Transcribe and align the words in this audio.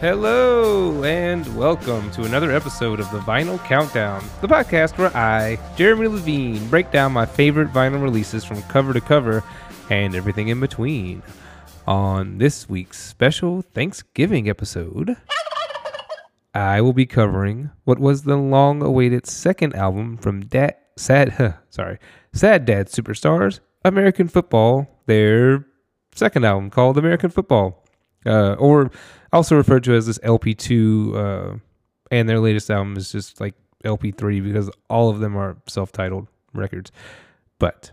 Hello, 0.00 1.04
and 1.04 1.46
welcome 1.54 2.10
to 2.12 2.24
another 2.24 2.50
episode 2.50 3.00
of 3.00 3.10
the 3.10 3.18
Vinyl 3.18 3.62
Countdown, 3.66 4.24
the 4.40 4.48
podcast 4.48 4.96
where 4.96 5.14
I, 5.14 5.58
Jeremy 5.76 6.06
Levine, 6.08 6.66
break 6.68 6.90
down 6.90 7.12
my 7.12 7.26
favorite 7.26 7.70
vinyl 7.70 8.02
releases 8.02 8.42
from 8.42 8.62
cover 8.62 8.94
to 8.94 9.02
cover 9.02 9.44
and 9.90 10.14
everything 10.14 10.48
in 10.48 10.58
between. 10.58 11.22
On 11.86 12.38
this 12.38 12.66
week's 12.66 12.98
special 12.98 13.60
Thanksgiving 13.60 14.48
episode, 14.48 15.18
I 16.54 16.80
will 16.80 16.94
be 16.94 17.04
covering 17.04 17.68
what 17.84 17.98
was 17.98 18.22
the 18.22 18.36
long-awaited 18.36 19.26
second 19.26 19.76
album 19.76 20.16
from 20.16 20.46
Dad, 20.46 20.76
Sad, 20.96 21.58
sorry, 21.68 21.98
Sad 22.32 22.64
Dad 22.64 22.86
Superstars, 22.86 23.60
American 23.84 24.28
Football, 24.28 25.02
their 25.04 25.66
second 26.14 26.46
album 26.46 26.70
called 26.70 26.96
American 26.96 27.28
Football, 27.28 27.79
uh, 28.26 28.54
or 28.54 28.90
also 29.32 29.56
referred 29.56 29.84
to 29.84 29.94
as 29.94 30.06
this 30.06 30.18
LP2, 30.18 31.14
uh, 31.14 31.56
and 32.10 32.28
their 32.28 32.40
latest 32.40 32.70
album 32.70 32.96
is 32.96 33.12
just 33.12 33.40
like 33.40 33.54
LP3 33.84 34.42
because 34.42 34.70
all 34.88 35.08
of 35.08 35.20
them 35.20 35.36
are 35.36 35.56
self-titled 35.66 36.26
records. 36.52 36.90
But 37.58 37.92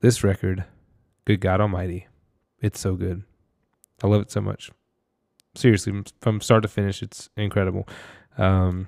this 0.00 0.22
record, 0.22 0.64
good 1.24 1.40
God 1.40 1.60
Almighty, 1.60 2.06
it's 2.60 2.80
so 2.80 2.94
good. 2.94 3.22
I 4.02 4.06
love 4.06 4.22
it 4.22 4.30
so 4.30 4.40
much. 4.40 4.70
Seriously, 5.54 6.02
from 6.20 6.40
start 6.40 6.62
to 6.62 6.68
finish, 6.68 7.02
it's 7.02 7.30
incredible. 7.36 7.88
Um, 8.36 8.86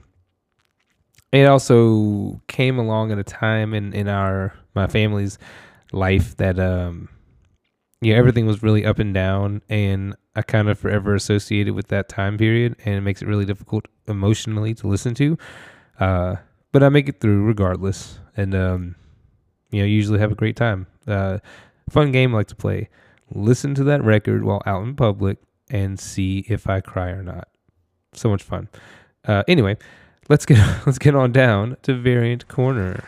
it 1.33 1.47
also 1.47 2.41
came 2.49 2.79
along 2.79 3.13
at 3.13 3.19
a 3.19 3.25
time 3.25 3.75
in 3.75 3.93
in 3.93 4.09
our 4.09 4.55
my 4.75 4.87
family's 4.87 5.39
life 5.93 6.37
that 6.37 6.59
um 6.59 7.09
yeah 8.01 8.15
everything 8.15 8.47
was 8.47 8.63
really 8.63 8.85
up 8.85 8.99
and 8.99 9.15
down 9.15 9.63
and 9.69 10.15
I 10.37 10.43
kind 10.43 10.69
of 10.69 10.79
forever 10.79 11.15
associated 11.15 11.75
with 11.75 11.89
that 11.89 12.09
time 12.09 12.39
period 12.39 12.77
and 12.85 12.95
it 12.95 13.01
makes 13.01 13.23
it 13.23 13.29
really 13.29 13.45
difficult 13.45 13.87
emotionally 14.07 14.75
to 14.75 14.87
listen 14.87 15.15
to 15.15 15.37
uh 15.99 16.37
but 16.73 16.83
I 16.85 16.89
make 16.89 17.09
it 17.09 17.21
through 17.21 17.45
regardless. 17.45 18.21
And 18.37 18.55
um 18.55 18.95
you 19.71 19.81
know 19.81 19.87
usually 19.87 20.19
have 20.21 20.33
a 20.33 20.37
great 20.37 20.57
time. 20.57 20.87
Uh 21.07 21.39
fun 21.89 22.13
game 22.13 22.35
I 22.35 22.39
like 22.39 22.49
to 22.49 22.57
play. 22.57 22.89
Listen 23.33 23.75
to 23.75 23.85
that 23.85 24.03
record 24.03 24.45
while 24.45 24.63
out 24.67 24.83
in 24.83 24.95
public 24.95 25.39
and 25.71 25.99
see 25.99 26.45
if 26.49 26.69
I 26.69 26.81
cry 26.81 27.09
or 27.11 27.23
not. 27.23 27.49
So 28.13 28.29
much 28.31 28.43
fun. 28.43 28.69
Uh 29.25 29.43
anyway 29.49 29.77
let's 30.31 30.47
get 30.47 30.59
let's 30.87 30.99
get 30.99 31.15
on 31.15 31.33
down 31.33 31.77
to 31.83 31.95
variant 31.95 32.49
corner. 32.49 33.05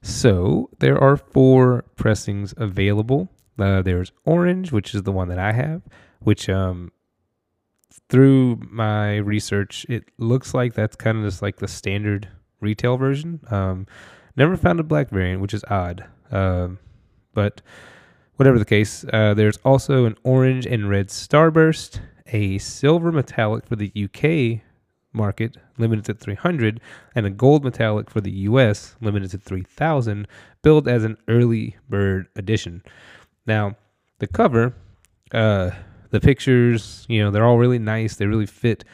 So 0.00 0.70
there 0.78 0.98
are 0.98 1.16
four 1.16 1.84
pressings 1.96 2.54
available. 2.56 3.28
Uh, 3.58 3.82
there's 3.82 4.12
orange, 4.24 4.72
which 4.72 4.94
is 4.94 5.02
the 5.02 5.12
one 5.12 5.28
that 5.28 5.38
I 5.38 5.52
have, 5.52 5.82
which 6.20 6.48
um, 6.48 6.90
through 8.08 8.60
my 8.70 9.16
research, 9.16 9.86
it 9.88 10.04
looks 10.18 10.54
like 10.54 10.74
that's 10.74 10.96
kind 10.96 11.18
of 11.18 11.24
just 11.24 11.42
like 11.42 11.56
the 11.56 11.68
standard 11.68 12.28
retail 12.60 12.96
version. 12.96 13.40
Um, 13.50 13.86
never 14.36 14.56
found 14.56 14.80
a 14.80 14.84
black 14.84 15.10
variant, 15.10 15.42
which 15.42 15.54
is 15.54 15.64
odd. 15.68 16.04
Um, 16.30 16.78
but 17.34 17.60
whatever 18.36 18.58
the 18.58 18.64
case, 18.64 19.04
uh, 19.12 19.34
there's 19.34 19.58
also 19.58 20.06
an 20.06 20.16
orange 20.24 20.66
and 20.66 20.88
red 20.88 21.08
starburst, 21.08 22.00
a 22.28 22.58
silver 22.58 23.12
metallic 23.12 23.66
for 23.66 23.76
the 23.76 23.92
UK 23.96 24.62
market 25.12 25.56
limited 25.78 26.04
to 26.06 26.14
300 26.14 26.80
and 27.14 27.26
a 27.26 27.30
gold 27.30 27.64
metallic 27.64 28.10
for 28.10 28.20
the 28.20 28.30
US 28.30 28.96
limited 29.00 29.30
to 29.32 29.38
3000 29.38 30.26
billed 30.62 30.88
as 30.88 31.04
an 31.04 31.16
early 31.28 31.76
bird 31.88 32.28
edition. 32.36 32.82
Now, 33.46 33.76
the 34.18 34.26
cover 34.26 34.74
uh 35.32 35.70
the 36.10 36.20
pictures, 36.20 37.06
you 37.08 37.22
know, 37.22 37.30
they're 37.30 37.44
all 37.44 37.58
really 37.58 37.78
nice. 37.78 38.16
They 38.16 38.26
really 38.26 38.46
fit 38.46 38.84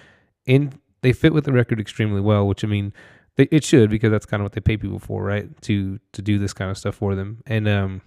in 0.47 0.73
they 1.03 1.13
fit 1.13 1.33
with 1.35 1.45
the 1.45 1.53
record 1.53 1.81
extremely 1.81 2.21
well, 2.21 2.47
which 2.47 2.65
I 2.65 2.69
mean 2.69 2.93
they, 3.37 3.49
it 3.51 3.65
should 3.65 3.91
because 3.91 4.11
that's 4.11 4.27
kind 4.27 4.41
of 4.41 4.45
what 4.45 4.53
they 4.53 4.61
pay 4.61 4.77
people 4.77 4.99
for, 4.99 5.23
right? 5.23 5.49
To 5.63 5.99
to 6.13 6.23
do 6.23 6.39
this 6.39 6.53
kind 6.53 6.71
of 6.71 6.79
stuff 6.79 6.97
for 6.97 7.15
them. 7.15 7.43
And 7.47 7.69
um 7.69 8.03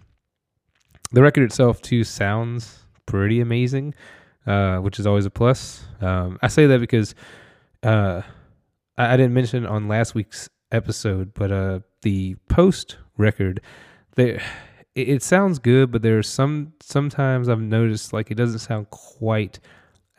the 1.12 1.22
record 1.22 1.44
itself 1.44 1.82
too 1.82 2.04
sounds 2.04 2.86
pretty 3.06 3.42
amazing, 3.42 3.94
uh, 4.48 4.78
which 4.78 5.00
is 5.00 5.06
always 5.06 5.26
a 5.26 5.30
plus. 5.30 5.84
Um, 6.00 6.40
I 6.42 6.48
say 6.48 6.66
that 6.68 6.80
because 6.80 7.14
uh, 7.84 8.22
I, 8.98 9.14
I 9.14 9.18
didn't 9.18 9.34
mention 9.34 9.66
on 9.66 9.88
last 9.88 10.16
week's 10.16 10.50
episode, 10.72 11.34
but 11.34 11.52
uh, 11.52 11.80
the 12.02 12.36
post 12.48 12.98
record, 13.18 13.62
there 14.16 14.42
it, 14.96 15.10
it 15.10 15.24
sounds 15.24 15.60
good, 15.60 15.92
but 15.92 16.02
there's 16.02 16.28
some 16.28 16.74
sometimes 16.82 17.50
I've 17.50 17.62
noticed 17.62 18.14
like 18.14 18.32
it 18.32 18.36
doesn't 18.36 18.60
sound 18.60 18.90
quite 18.90 19.60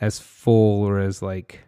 as 0.00 0.18
full 0.18 0.84
or 0.84 0.98
as 0.98 1.22
like 1.22 1.60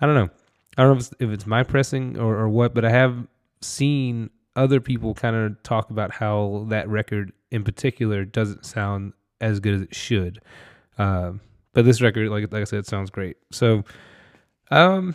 I 0.00 0.06
don't 0.06 0.14
know. 0.14 0.30
I 0.76 0.82
don't 0.82 0.92
know 0.92 0.98
if 0.98 1.06
it's, 1.06 1.14
if 1.18 1.30
it's 1.30 1.46
my 1.46 1.64
pressing 1.64 2.18
or, 2.18 2.36
or 2.36 2.48
what, 2.48 2.72
but 2.72 2.84
I 2.84 2.90
have 2.90 3.26
seen 3.60 4.30
other 4.54 4.80
people 4.80 5.12
kind 5.14 5.34
of 5.34 5.60
talk 5.64 5.90
about 5.90 6.12
how 6.12 6.66
that 6.68 6.88
record 6.88 7.32
in 7.50 7.64
particular 7.64 8.24
doesn't 8.24 8.64
sound 8.64 9.12
as 9.40 9.58
good 9.60 9.74
as 9.74 9.82
it 9.82 9.94
should. 9.94 10.40
Um, 10.98 11.40
but 11.72 11.84
this 11.84 12.00
record, 12.00 12.28
like 12.30 12.52
like 12.52 12.62
I 12.62 12.64
said, 12.64 12.86
sounds 12.86 13.10
great. 13.10 13.36
So 13.50 13.84
um, 14.70 15.14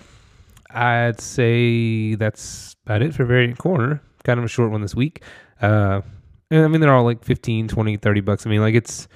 I'd 0.70 1.20
say 1.20 2.16
that's 2.16 2.76
about 2.86 3.02
it 3.02 3.14
for 3.14 3.26
Variant 3.26 3.58
Corner. 3.58 4.02
Kind 4.24 4.40
of 4.40 4.46
a 4.46 4.50
short 4.50 4.72
one 4.72 4.82
this 4.82 4.96
week. 4.96 5.24
Uh, 5.62 6.02
and 6.54 6.64
I 6.64 6.68
mean, 6.68 6.82
they're 6.82 6.94
all 6.94 7.04
like 7.04 7.24
15, 7.24 7.68
20, 7.68 7.98
30 7.98 8.22
bucks. 8.22 8.46
I 8.46 8.50
mean, 8.52 8.62
like 8.62 8.76
it's, 8.76 9.08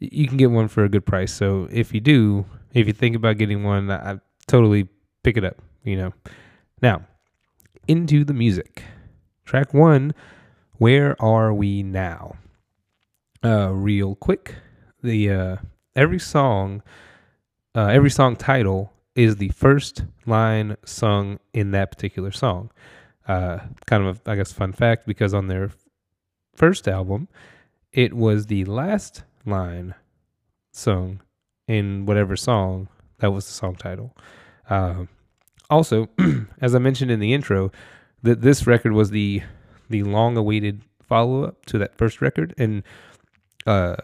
you 0.00 0.26
can 0.26 0.36
get 0.36 0.50
one 0.50 0.66
for 0.66 0.84
a 0.84 0.88
good 0.88 1.06
price. 1.06 1.32
So 1.32 1.68
if 1.70 1.94
you 1.94 2.00
do, 2.00 2.44
if 2.74 2.88
you 2.88 2.92
think 2.92 3.14
about 3.14 3.38
getting 3.38 3.62
one, 3.62 3.88
I, 3.88 4.14
I 4.14 4.18
totally 4.48 4.88
pick 5.22 5.36
it 5.36 5.44
up, 5.44 5.62
you 5.84 5.96
know. 5.96 6.12
Now, 6.82 7.02
into 7.86 8.24
the 8.24 8.34
music. 8.34 8.82
Track 9.44 9.72
one, 9.72 10.12
Where 10.78 11.20
Are 11.22 11.54
We 11.54 11.84
Now? 11.84 12.34
Uh, 13.44 13.70
real 13.72 14.16
quick, 14.16 14.56
the 15.04 15.30
uh, 15.30 15.56
every 15.94 16.18
song, 16.18 16.82
uh, 17.76 17.86
every 17.86 18.10
song 18.10 18.34
title 18.34 18.92
is 19.14 19.36
the 19.36 19.50
first 19.50 20.04
line 20.26 20.76
sung 20.84 21.38
in 21.54 21.70
that 21.70 21.92
particular 21.92 22.32
song. 22.32 22.72
Uh, 23.28 23.60
kind 23.86 24.04
of, 24.04 24.20
a, 24.26 24.30
I 24.32 24.34
guess, 24.34 24.50
fun 24.50 24.72
fact 24.72 25.06
because 25.06 25.32
on 25.32 25.46
their 25.46 25.70
first 26.54 26.88
album, 26.88 27.28
it 27.92 28.14
was 28.14 28.46
the 28.46 28.64
last 28.64 29.24
line 29.44 29.94
sung 30.72 31.20
in 31.68 32.06
whatever 32.06 32.36
song 32.36 32.88
that 33.18 33.32
was 33.32 33.46
the 33.46 33.52
song 33.52 33.76
title. 33.76 34.16
Uh, 34.68 35.04
also, 35.70 36.08
as 36.60 36.74
I 36.74 36.78
mentioned 36.78 37.10
in 37.10 37.20
the 37.20 37.32
intro, 37.32 37.70
that 38.22 38.42
this 38.42 38.66
record 38.66 38.92
was 38.92 39.10
the 39.10 39.42
the 39.88 40.02
long 40.02 40.36
awaited 40.36 40.82
follow 41.06 41.44
up 41.44 41.66
to 41.66 41.78
that 41.78 41.96
first 41.96 42.20
record, 42.20 42.54
and 42.56 42.82
uh, 43.66 43.96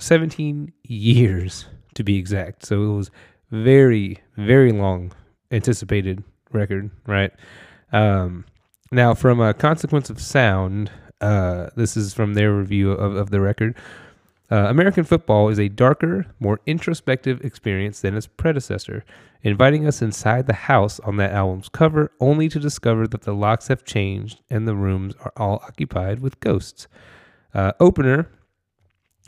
17 0.00 0.72
years 0.84 1.66
to 1.94 2.02
be 2.02 2.16
exact. 2.16 2.64
So 2.64 2.82
it 2.82 2.96
was 2.96 3.10
very, 3.50 4.18
very 4.36 4.72
long 4.72 5.12
anticipated 5.50 6.24
record, 6.52 6.90
right? 7.06 7.32
Um, 7.92 8.44
now, 8.90 9.14
from 9.14 9.40
a 9.40 9.54
consequence 9.54 10.10
of 10.10 10.20
sound, 10.20 10.90
uh, 11.20 11.70
this 11.76 11.96
is 11.96 12.14
from 12.14 12.34
their 12.34 12.52
review 12.52 12.92
of, 12.92 13.16
of 13.16 13.30
the 13.30 13.40
record. 13.40 13.74
Uh, 14.50 14.66
American 14.68 15.04
football 15.04 15.48
is 15.48 15.58
a 15.58 15.68
darker, 15.68 16.26
more 16.38 16.60
introspective 16.66 17.44
experience 17.44 18.00
than 18.00 18.14
its 18.14 18.26
predecessor, 18.26 19.04
inviting 19.42 19.86
us 19.86 20.02
inside 20.02 20.46
the 20.46 20.52
house 20.52 21.00
on 21.00 21.16
that 21.16 21.32
album's 21.32 21.68
cover, 21.68 22.12
only 22.20 22.48
to 22.48 22.60
discover 22.60 23.06
that 23.08 23.22
the 23.22 23.34
locks 23.34 23.68
have 23.68 23.84
changed 23.84 24.40
and 24.50 24.68
the 24.68 24.74
rooms 24.74 25.14
are 25.24 25.32
all 25.36 25.62
occupied 25.66 26.20
with 26.20 26.40
ghosts. 26.40 26.86
Uh, 27.54 27.72
opener 27.80 28.28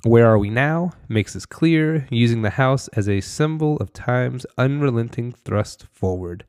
where 0.04 0.26
Are 0.26 0.38
We 0.38 0.50
Now 0.50 0.92
makes 1.08 1.32
this 1.32 1.46
clear, 1.46 2.06
using 2.10 2.42
the 2.42 2.50
house 2.50 2.88
as 2.88 3.08
a 3.08 3.20
symbol 3.20 3.76
of 3.78 3.92
time's 3.92 4.46
unrelenting 4.58 5.32
thrust 5.32 5.86
forward. 5.92 6.44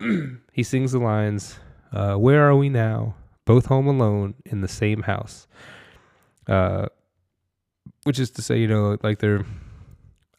he 0.52 0.62
sings 0.62 0.92
the 0.92 0.98
lines, 0.98 1.58
uh, 1.92 2.16
Where 2.16 2.46
are 2.46 2.56
we 2.56 2.68
now? 2.68 3.14
Both 3.44 3.66
home 3.66 3.86
alone 3.86 4.34
in 4.44 4.60
the 4.60 4.68
same 4.68 5.02
house. 5.02 5.46
Uh, 6.46 6.86
which 8.04 8.18
is 8.18 8.30
to 8.32 8.42
say, 8.42 8.58
you 8.58 8.68
know, 8.68 8.96
like 9.02 9.18
they're, 9.18 9.44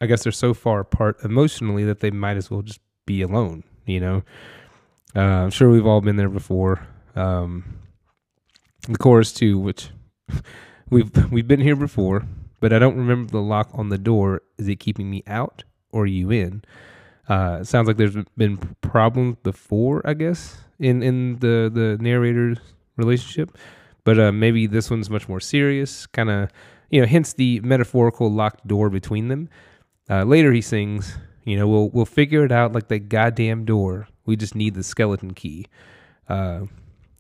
I 0.02 0.06
guess 0.06 0.24
they're 0.24 0.32
so 0.32 0.54
far 0.54 0.82
apart 0.82 1.24
emotionally 1.24 1.84
that 1.86 2.00
they 2.02 2.12
might 2.12 2.38
as 2.38 2.52
well 2.52 2.62
just 2.62 2.80
be 3.06 3.22
alone, 3.22 3.64
you 3.86 4.00
know? 4.00 4.24
Uh, 5.16 5.20
I'm 5.20 5.52
sure 5.52 5.70
we've 5.70 5.86
all 5.86 6.02
been 6.02 6.16
there 6.16 6.30
before. 6.30 6.86
Um, 7.16 7.80
the 8.88 8.98
chorus, 8.98 9.32
too, 9.32 9.58
which. 9.60 9.90
We've 10.90 11.32
we've 11.32 11.48
been 11.48 11.62
here 11.62 11.76
before, 11.76 12.24
but 12.60 12.72
I 12.72 12.78
don't 12.78 12.96
remember 12.96 13.32
the 13.32 13.42
lock 13.42 13.70
on 13.74 13.90
the 13.90 13.98
door. 13.98 14.42
Is 14.60 14.68
it 14.68 14.76
keeping 14.76 15.10
me 15.10 15.24
out 15.26 15.64
or 15.92 16.06
you 16.06 16.30
in? 16.30 16.64
Uh, 17.28 17.60
it 17.62 17.66
sounds 17.66 17.88
like 17.88 17.98
there's 17.98 18.16
been 18.38 18.58
problems 18.82 19.38
before, 19.42 20.02
I 20.06 20.14
guess, 20.14 20.58
in 20.78 21.02
in 21.02 21.40
the 21.40 21.72
the 21.74 21.98
narrator's 22.00 22.60
relationship, 22.98 23.58
but 24.04 24.20
uh, 24.20 24.32
maybe 24.32 24.68
this 24.68 24.90
one's 24.90 25.10
much 25.10 25.28
more 25.28 25.40
serious. 25.40 26.06
Kind 26.08 26.30
of, 26.30 26.50
you 26.90 27.02
know, 27.02 27.08
hence 27.08 27.34
the 27.34 27.60
metaphorical 27.62 28.32
locked 28.32 28.68
door 28.68 28.90
between 28.90 29.28
them. 29.28 29.50
Uh, 30.10 30.24
later 30.24 30.52
he 30.52 30.62
sings, 30.62 31.18
you 31.44 31.58
know, 31.58 31.68
we'll 31.68 31.90
we'll 31.90 32.06
figure 32.06 32.46
it 32.46 32.52
out 32.52 32.74
like 32.74 32.88
that 32.90 33.10
goddamn 33.10 33.66
door. 33.66 34.08
We 34.26 34.36
just 34.36 34.56
need 34.56 34.76
the 34.76 34.84
skeleton 34.84 35.34
key. 35.34 35.68
Uh, 36.30 36.62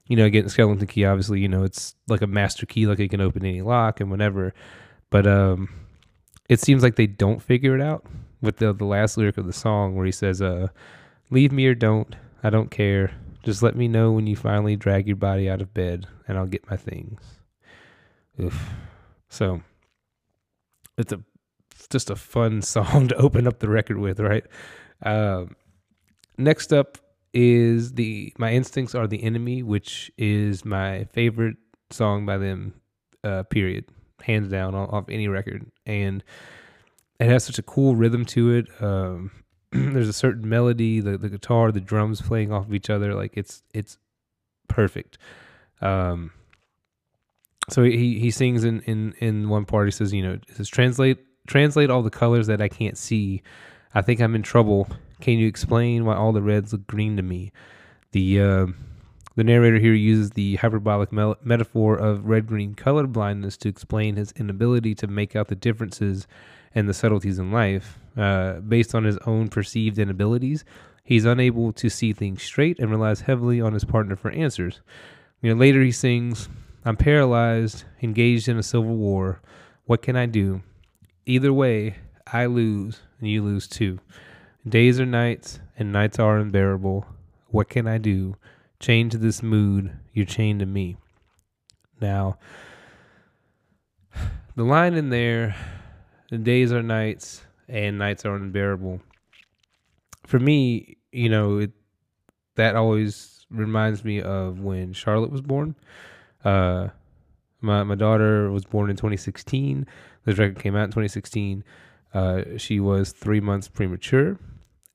you 0.07 0.17
know, 0.17 0.29
getting 0.29 0.49
skeleton 0.49 0.85
key, 0.87 1.05
obviously, 1.05 1.39
you 1.39 1.47
know, 1.47 1.63
it's 1.63 1.95
like 2.07 2.21
a 2.21 2.27
master 2.27 2.65
key, 2.65 2.87
like 2.87 2.99
it 2.99 3.09
can 3.09 3.21
open 3.21 3.45
any 3.45 3.61
lock 3.61 3.99
and 3.99 4.11
whatever. 4.11 4.53
But 5.09 5.25
um, 5.27 5.69
it 6.49 6.59
seems 6.59 6.83
like 6.83 6.95
they 6.95 7.07
don't 7.07 7.41
figure 7.41 7.75
it 7.75 7.81
out 7.81 8.05
with 8.41 8.57
the 8.57 8.73
the 8.73 8.85
last 8.85 9.17
lyric 9.17 9.37
of 9.37 9.45
the 9.45 9.53
song 9.53 9.95
where 9.95 10.05
he 10.05 10.11
says, 10.11 10.41
uh, 10.41 10.67
"Leave 11.29 11.51
me 11.51 11.65
or 11.65 11.75
don't, 11.75 12.15
I 12.43 12.49
don't 12.49 12.69
care. 12.69 13.11
Just 13.43 13.61
let 13.61 13.75
me 13.75 13.87
know 13.87 14.11
when 14.11 14.25
you 14.25 14.35
finally 14.35 14.75
drag 14.75 15.07
your 15.07 15.17
body 15.17 15.49
out 15.49 15.61
of 15.61 15.73
bed, 15.73 16.07
and 16.27 16.37
I'll 16.37 16.47
get 16.47 16.69
my 16.69 16.77
things." 16.77 17.21
Oof. 18.41 18.71
So 19.29 19.61
it's 20.97 21.11
a 21.11 21.19
just 21.89 22.09
a 22.09 22.15
fun 22.15 22.61
song 22.75 23.07
to 23.09 23.15
open 23.15 23.47
up 23.47 23.59
the 23.59 23.69
record 23.69 23.97
with, 23.97 24.19
right? 24.19 24.45
Um, 25.03 25.55
next 26.37 26.73
up 26.73 26.97
is 27.33 27.93
the 27.93 28.33
My 28.37 28.53
Instincts 28.53 28.95
Are 28.95 29.07
the 29.07 29.23
Enemy, 29.23 29.63
which 29.63 30.11
is 30.17 30.63
my 30.63 31.05
favorite 31.05 31.57
song 31.89 32.25
by 32.25 32.37
them, 32.37 32.73
uh, 33.23 33.43
period, 33.43 33.85
hands 34.21 34.49
down, 34.49 34.75
off 34.75 35.05
any 35.09 35.27
record. 35.27 35.65
And 35.85 36.23
it 37.19 37.27
has 37.27 37.43
such 37.43 37.59
a 37.59 37.63
cool 37.63 37.95
rhythm 37.95 38.25
to 38.25 38.51
it. 38.51 38.67
Um, 38.79 39.31
there's 39.93 40.09
a 40.09 40.13
certain 40.13 40.47
melody, 40.47 40.99
the, 40.99 41.17
the 41.17 41.29
guitar, 41.29 41.71
the 41.71 41.81
drums 41.81 42.21
playing 42.21 42.51
off 42.51 42.67
of 42.67 42.73
each 42.73 42.89
other. 42.89 43.13
Like 43.13 43.33
it's, 43.35 43.63
it's 43.73 43.97
perfect. 44.67 45.17
Um, 45.81 46.31
so 47.69 47.83
he, 47.83 48.19
he 48.19 48.29
sings 48.31 48.63
in, 48.63 48.81
in, 48.81 49.13
in 49.19 49.49
one 49.49 49.65
part, 49.65 49.87
he 49.87 49.91
says, 49.91 50.13
you 50.13 50.21
know, 50.21 50.37
says, 50.53 50.69
translate, 50.69 51.19
translate 51.47 51.89
all 51.89 52.01
the 52.01 52.09
colors 52.09 52.47
that 52.47 52.61
I 52.61 52.67
can't 52.67 52.97
see. 52.97 53.41
I 53.95 54.01
think 54.01 54.21
I'm 54.21 54.35
in 54.35 54.43
trouble. 54.43 54.87
Can 55.21 55.39
you 55.39 55.47
explain 55.47 56.05
why 56.05 56.15
all 56.15 56.33
the 56.33 56.41
reds 56.41 56.73
look 56.73 56.85
green 56.87 57.15
to 57.17 57.23
me? 57.23 57.51
The 58.11 58.41
uh, 58.41 58.67
the 59.35 59.43
narrator 59.43 59.79
here 59.79 59.93
uses 59.93 60.31
the 60.31 60.55
hyperbolic 60.57 61.11
me- 61.11 61.35
metaphor 61.43 61.95
of 61.95 62.25
red 62.25 62.45
green 62.45 62.75
color 62.75 63.07
blindness 63.07 63.57
to 63.57 63.69
explain 63.69 64.15
his 64.15 64.31
inability 64.33 64.93
to 64.95 65.07
make 65.07 65.35
out 65.35 65.47
the 65.47 65.55
differences 65.55 66.27
and 66.75 66.87
the 66.87 66.93
subtleties 66.93 67.39
in 67.39 67.51
life. 67.51 67.99
Uh, 68.15 68.53
based 68.59 68.93
on 68.93 69.03
his 69.03 69.17
own 69.25 69.47
perceived 69.47 69.97
inabilities, 69.97 70.63
he's 71.03 71.25
unable 71.25 71.73
to 71.73 71.89
see 71.89 72.13
things 72.13 72.43
straight 72.43 72.79
and 72.79 72.91
relies 72.91 73.21
heavily 73.21 73.59
on 73.59 73.73
his 73.73 73.85
partner 73.85 74.15
for 74.15 74.31
answers. 74.31 74.81
You 75.41 75.49
know, 75.53 75.59
later 75.59 75.81
he 75.81 75.91
sings, 75.91 76.47
I'm 76.85 76.95
paralyzed, 76.95 77.85
engaged 78.01 78.47
in 78.47 78.57
a 78.57 78.63
civil 78.63 78.95
war. 78.95 79.41
What 79.85 80.01
can 80.01 80.15
I 80.15 80.25
do? 80.25 80.61
Either 81.25 81.51
way, 81.51 81.95
I 82.31 82.45
lose 82.45 83.01
and 83.19 83.29
you 83.29 83.43
lose 83.43 83.67
too. 83.67 83.99
Days 84.67 84.99
are 84.99 85.05
nights 85.05 85.59
and 85.77 85.91
nights 85.91 86.19
are 86.19 86.37
unbearable. 86.37 87.05
What 87.47 87.69
can 87.69 87.87
I 87.87 87.97
do? 87.97 88.35
Chained 88.79 89.11
to 89.11 89.17
this 89.17 89.43
mood, 89.43 89.91
you're 90.13 90.25
chained 90.25 90.59
to 90.59 90.65
me. 90.65 90.97
Now, 92.01 92.37
the 94.55 94.63
line 94.63 94.93
in 94.93 95.09
there, 95.09 95.55
the 95.55 95.82
days 96.37 96.71
are 96.71 96.83
nights 96.83 97.43
and 97.67 97.97
nights 97.97 98.25
are 98.25 98.35
unbearable. 98.35 99.01
For 100.25 100.39
me, 100.39 100.97
you 101.11 101.29
know, 101.29 101.59
it, 101.59 101.71
that 102.55 102.75
always 102.75 103.45
reminds 103.49 104.03
me 104.03 104.21
of 104.21 104.59
when 104.59 104.93
Charlotte 104.93 105.31
was 105.31 105.41
born. 105.41 105.75
Uh, 106.43 106.89
my 107.61 107.83
my 107.83 107.95
daughter 107.95 108.51
was 108.51 108.65
born 108.65 108.89
in 108.89 108.95
2016. 108.95 109.87
This 110.25 110.37
record 110.37 110.59
came 110.59 110.75
out 110.75 110.85
in 110.85 110.89
2016. 110.89 111.63
Uh, 112.13 112.41
she 112.57 112.79
was 112.79 113.11
three 113.11 113.39
months 113.39 113.67
premature, 113.67 114.37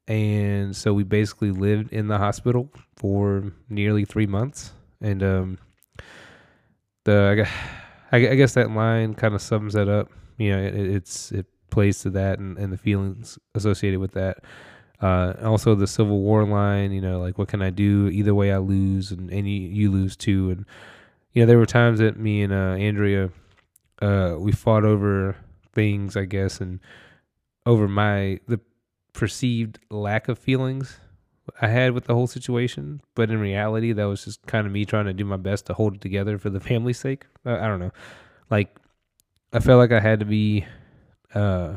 and 0.07 0.77
so 0.77 0.95
we 0.95 1.03
basically 1.03 1.51
lived 1.51 1.93
in 1.93 2.09
the 2.09 2.19
hospital 2.19 2.71
for 2.97 3.53
nearly 3.69 4.05
three 4.05 4.27
months. 4.27 4.73
And 5.01 5.23
um, 5.23 5.59
the 7.05 7.49
I 8.13 8.19
guess 8.21 8.55
that 8.55 8.71
line 8.71 9.15
kind 9.15 9.35
of 9.35 9.43
sums 9.43 9.75
that 9.75 9.89
up. 9.89 10.11
You 10.39 10.57
know, 10.57 10.63
it, 10.63 10.75
it's 10.75 11.33
it 11.33 11.47
plays 11.71 12.01
to 12.01 12.11
that 12.11 12.39
and, 12.39 12.57
and 12.59 12.73
the 12.73 12.79
feelings 12.79 13.39
associated 13.55 14.01
with 14.01 14.13
that. 14.13 14.39
Uh, 15.01 15.35
also 15.45 15.75
the 15.75 15.87
Civil 15.87 16.21
War 16.21 16.45
line, 16.45 16.91
you 16.91 17.01
know, 17.01 17.21
like 17.21 17.39
what 17.39 17.49
can 17.49 17.63
I 17.63 17.71
do? 17.71 18.09
Either 18.09 18.35
way, 18.35 18.53
I 18.53 18.59
lose, 18.59 19.13
and, 19.13 19.31
and 19.31 19.49
you, 19.49 19.61
you 19.69 19.91
lose 19.93 20.17
too. 20.17 20.51
And 20.51 20.65
you 21.33 21.43
know, 21.43 21.47
there 21.47 21.59
were 21.59 21.67
times 21.67 22.01
that 22.01 22.19
me 22.19 22.43
and 22.43 22.53
uh, 22.53 22.75
Andrea, 22.79 23.31
uh, 24.03 24.37
we 24.39 24.51
fought 24.53 24.85
over 24.85 25.37
things, 25.73 26.17
I 26.17 26.25
guess, 26.25 26.61
and 26.61 26.81
over 27.67 27.87
my 27.87 28.41
the 28.49 28.61
perceived 29.13 29.79
lack 29.91 30.29
of 30.29 30.39
feelings 30.39 30.99
I 31.61 31.69
had 31.69 31.93
with 31.93 32.05
the 32.05 32.15
whole 32.15 32.27
situation. 32.27 33.01
But 33.15 33.31
in 33.31 33.39
reality, 33.39 33.93
that 33.93 34.05
was 34.05 34.25
just 34.25 34.47
kind 34.47 34.67
of 34.67 34.73
me 34.73 34.85
trying 34.85 35.07
to 35.07 35.13
do 35.13 35.25
my 35.25 35.37
best 35.37 35.67
to 35.67 35.75
hold 35.75 35.95
it 35.95 36.01
together 36.01 36.39
for 36.39 36.51
the 36.51 36.61
family's 36.61 36.99
sake. 36.99 37.27
I, 37.45 37.59
I 37.59 37.69
don't 37.69 37.79
know, 37.79 37.93
like 38.51 38.77
I 39.53 39.61
felt 39.61 39.79
like 39.79 39.93
I 39.93 40.01
had 40.01 40.21
to 40.21 40.27
be 40.27 40.67
uh, 41.35 41.77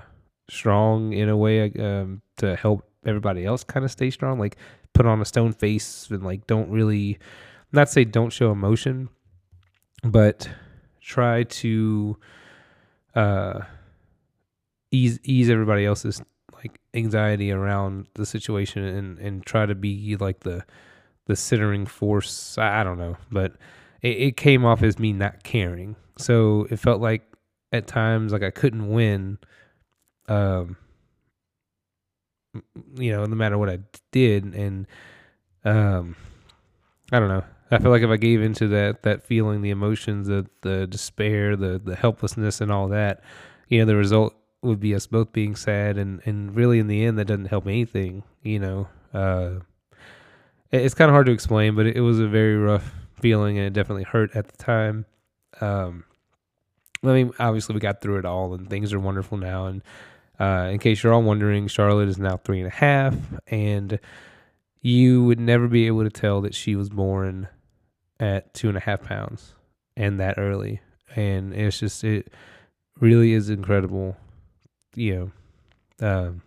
strong 0.50 1.14
in 1.14 1.30
a 1.30 1.38
way 1.38 1.72
um, 1.80 2.22
to 2.38 2.56
help 2.56 2.86
everybody 3.06 3.46
else 3.46 3.64
kind 3.64 3.86
of 3.86 3.92
stay 3.92 4.10
strong. 4.10 4.40
Like 4.40 4.58
put 4.94 5.06
on 5.06 5.22
a 5.22 5.26
stone 5.26 5.54
face 5.54 6.10
and 6.10 6.24
like 6.24 6.48
don't 6.48 6.70
really, 6.70 7.18
not 7.72 7.90
say 7.90 8.04
don't 8.04 8.32
show 8.32 8.52
emotion, 8.52 9.10
but 10.04 10.50
try 11.02 11.44
to 11.44 12.18
uh, 13.16 13.62
ease 14.92 15.20
ease 15.24 15.50
everybody 15.50 15.86
else's 15.86 16.22
like 16.54 16.80
anxiety 16.94 17.52
around 17.52 18.08
the 18.16 18.26
situation 18.26 18.84
and 18.84 19.18
and 19.20 19.46
try 19.46 19.66
to 19.66 19.76
be 19.76 20.16
like 20.18 20.42
the 20.42 20.64
the 21.28 21.36
centering 21.36 21.86
force. 21.86 22.58
I, 22.58 22.82
I 22.82 22.84
don't 22.84 22.98
know, 22.98 23.18
but 23.32 23.54
it, 24.02 24.18
it 24.18 24.38
came 24.38 24.66
off 24.66 24.84
as 24.84 25.00
me 25.00 25.14
not 25.14 25.44
caring. 25.44 25.96
So 26.18 26.68
it 26.70 26.78
felt 26.78 27.02
like 27.02 27.24
at 27.72 27.88
times 27.88 28.32
like 28.32 28.44
I 28.44 28.52
couldn't 28.52 28.90
win. 28.90 29.38
Um, 30.28 30.78
you 32.96 33.12
know, 33.12 33.26
no 33.26 33.36
matter 33.36 33.58
what 33.58 33.70
I 33.70 33.80
did, 34.12 34.54
and 34.54 34.88
um, 35.64 36.16
I 37.12 37.20
don't 37.20 37.30
know. 37.30 37.44
I 37.72 37.78
feel 37.80 37.92
like 37.92 38.02
if 38.02 38.10
I 38.10 38.18
gave 38.18 38.42
into 38.42 38.68
that 38.70 39.04
that 39.04 39.24
feeling, 39.24 39.62
the 39.62 39.70
emotions, 39.70 40.28
the 40.28 40.46
the 40.62 40.88
despair, 40.88 41.56
the 41.56 41.80
the 41.84 41.96
helplessness, 41.96 42.62
and 42.62 42.72
all 42.72 42.90
that, 42.90 43.24
you 43.68 43.80
know, 43.80 43.86
the 43.86 43.96
result 43.96 44.36
would 44.62 44.80
be 44.80 44.94
us 44.94 45.08
both 45.08 45.32
being 45.32 45.56
sad, 45.56 45.98
and 45.98 46.22
and 46.26 46.56
really 46.56 46.80
in 46.80 46.88
the 46.88 47.06
end, 47.06 47.18
that 47.18 47.26
doesn't 47.26 47.46
help 47.46 47.68
anything. 47.68 48.24
You 48.44 48.60
know, 48.60 48.88
uh, 49.14 49.60
it's 50.72 50.94
kind 50.94 51.10
of 51.10 51.14
hard 51.14 51.28
to 51.28 51.32
explain, 51.32 51.76
but 51.76 51.86
it, 51.86 51.98
it, 51.98 52.02
was 52.02 52.20
a 52.20 52.28
very 52.28 52.58
rough 52.58 52.94
feeling, 53.20 53.58
and 53.58 53.68
it 53.68 53.74
definitely 53.74 54.04
hurt 54.04 54.36
at 54.36 54.48
the 54.48 54.58
time. 54.58 55.06
Um, 55.62 56.04
I 57.04 57.08
mean, 57.08 57.32
obviously, 57.40 57.74
we 57.74 57.80
got 57.80 58.02
through 58.02 58.20
it 58.20 58.26
all, 58.26 58.54
and 58.54 58.70
things 58.70 58.94
are 58.94 59.00
wonderful 59.00 59.38
now. 59.38 59.66
And 59.66 59.82
uh, 60.40 60.70
in 60.72 60.80
case 60.80 61.04
you're 61.04 61.14
all 61.14 61.24
wondering, 61.24 61.68
Charlotte 61.68 62.10
is 62.10 62.20
now 62.20 62.38
three 62.38 62.60
and 62.60 62.68
a 62.68 62.76
half, 62.76 63.16
and 63.48 64.00
you 64.82 65.24
would 65.24 65.40
never 65.40 65.68
be 65.68 65.88
able 65.88 66.04
to 66.04 66.10
tell 66.10 66.42
that 66.42 66.56
she 66.56 66.76
was 66.76 66.90
born 66.90 67.48
at 68.20 68.54
two 68.54 68.68
and 68.68 68.78
a 68.78 68.82
half 68.82 69.04
pounds 69.04 69.54
and 69.96 70.20
that 70.20 70.38
early. 70.38 70.82
And 71.16 71.54
it's 71.54 71.80
just, 71.80 72.04
it 72.04 72.32
really 73.00 73.34
is 73.34 73.50
incredible, 73.50 74.16
you 74.96 75.32
know. 76.00 76.08
Um, 76.08 76.42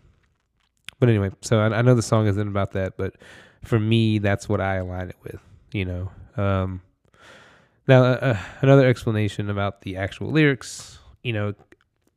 but 0.98 1.08
anyway, 1.08 1.30
so 1.42 1.60
I, 1.60 1.66
I, 1.78 1.82
know 1.82 1.94
the 1.94 2.02
song 2.02 2.26
isn't 2.26 2.48
about 2.48 2.72
that, 2.72 2.96
but 2.96 3.16
for 3.62 3.78
me, 3.78 4.18
that's 4.18 4.48
what 4.48 4.60
I 4.60 4.76
align 4.76 5.10
it 5.10 5.16
with, 5.22 5.40
you 5.72 5.84
know. 5.84 6.10
Um, 6.36 6.80
now, 7.86 8.04
uh, 8.04 8.18
uh 8.20 8.38
another 8.60 8.86
explanation 8.86 9.50
about 9.50 9.82
the 9.82 9.96
actual 9.96 10.30
lyrics, 10.30 10.98
you 11.22 11.32
know, 11.32 11.54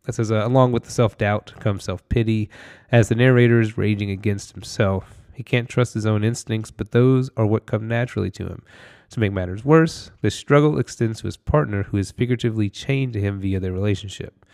it 0.08 0.16
says, 0.16 0.32
uh, 0.32 0.46
along 0.46 0.72
with 0.72 0.84
the 0.84 0.92
self 0.92 1.18
doubt 1.18 1.54
comes 1.60 1.84
self 1.84 2.08
pity, 2.10 2.50
as 2.92 3.10
the 3.10 3.16
narrator 3.16 3.60
is 3.60 3.78
raging 3.78 4.10
against 4.10 4.54
himself. 4.54 5.16
He 5.34 5.44
can't 5.44 5.70
trust 5.70 5.94
his 5.94 6.06
own 6.06 6.24
instincts, 6.24 6.72
but 6.72 6.92
those 6.92 7.30
are 7.38 7.46
what 7.46 7.68
come 7.68 7.88
naturally 7.88 8.32
to 8.32 8.48
him. 8.48 8.64
To 9.12 9.20
make 9.20 9.32
matters 9.32 9.64
worse, 9.64 10.12
this 10.22 10.36
struggle 10.36 10.80
extends 10.80 11.22
to 11.22 11.28
his 11.28 11.38
partner, 11.38 11.84
who 11.84 11.98
is 11.98 12.12
figuratively 12.12 12.70
chained 12.70 13.14
to 13.14 13.22
him 13.22 13.40
via 13.40 13.60
their 13.60 13.72
relationship. 13.72 14.46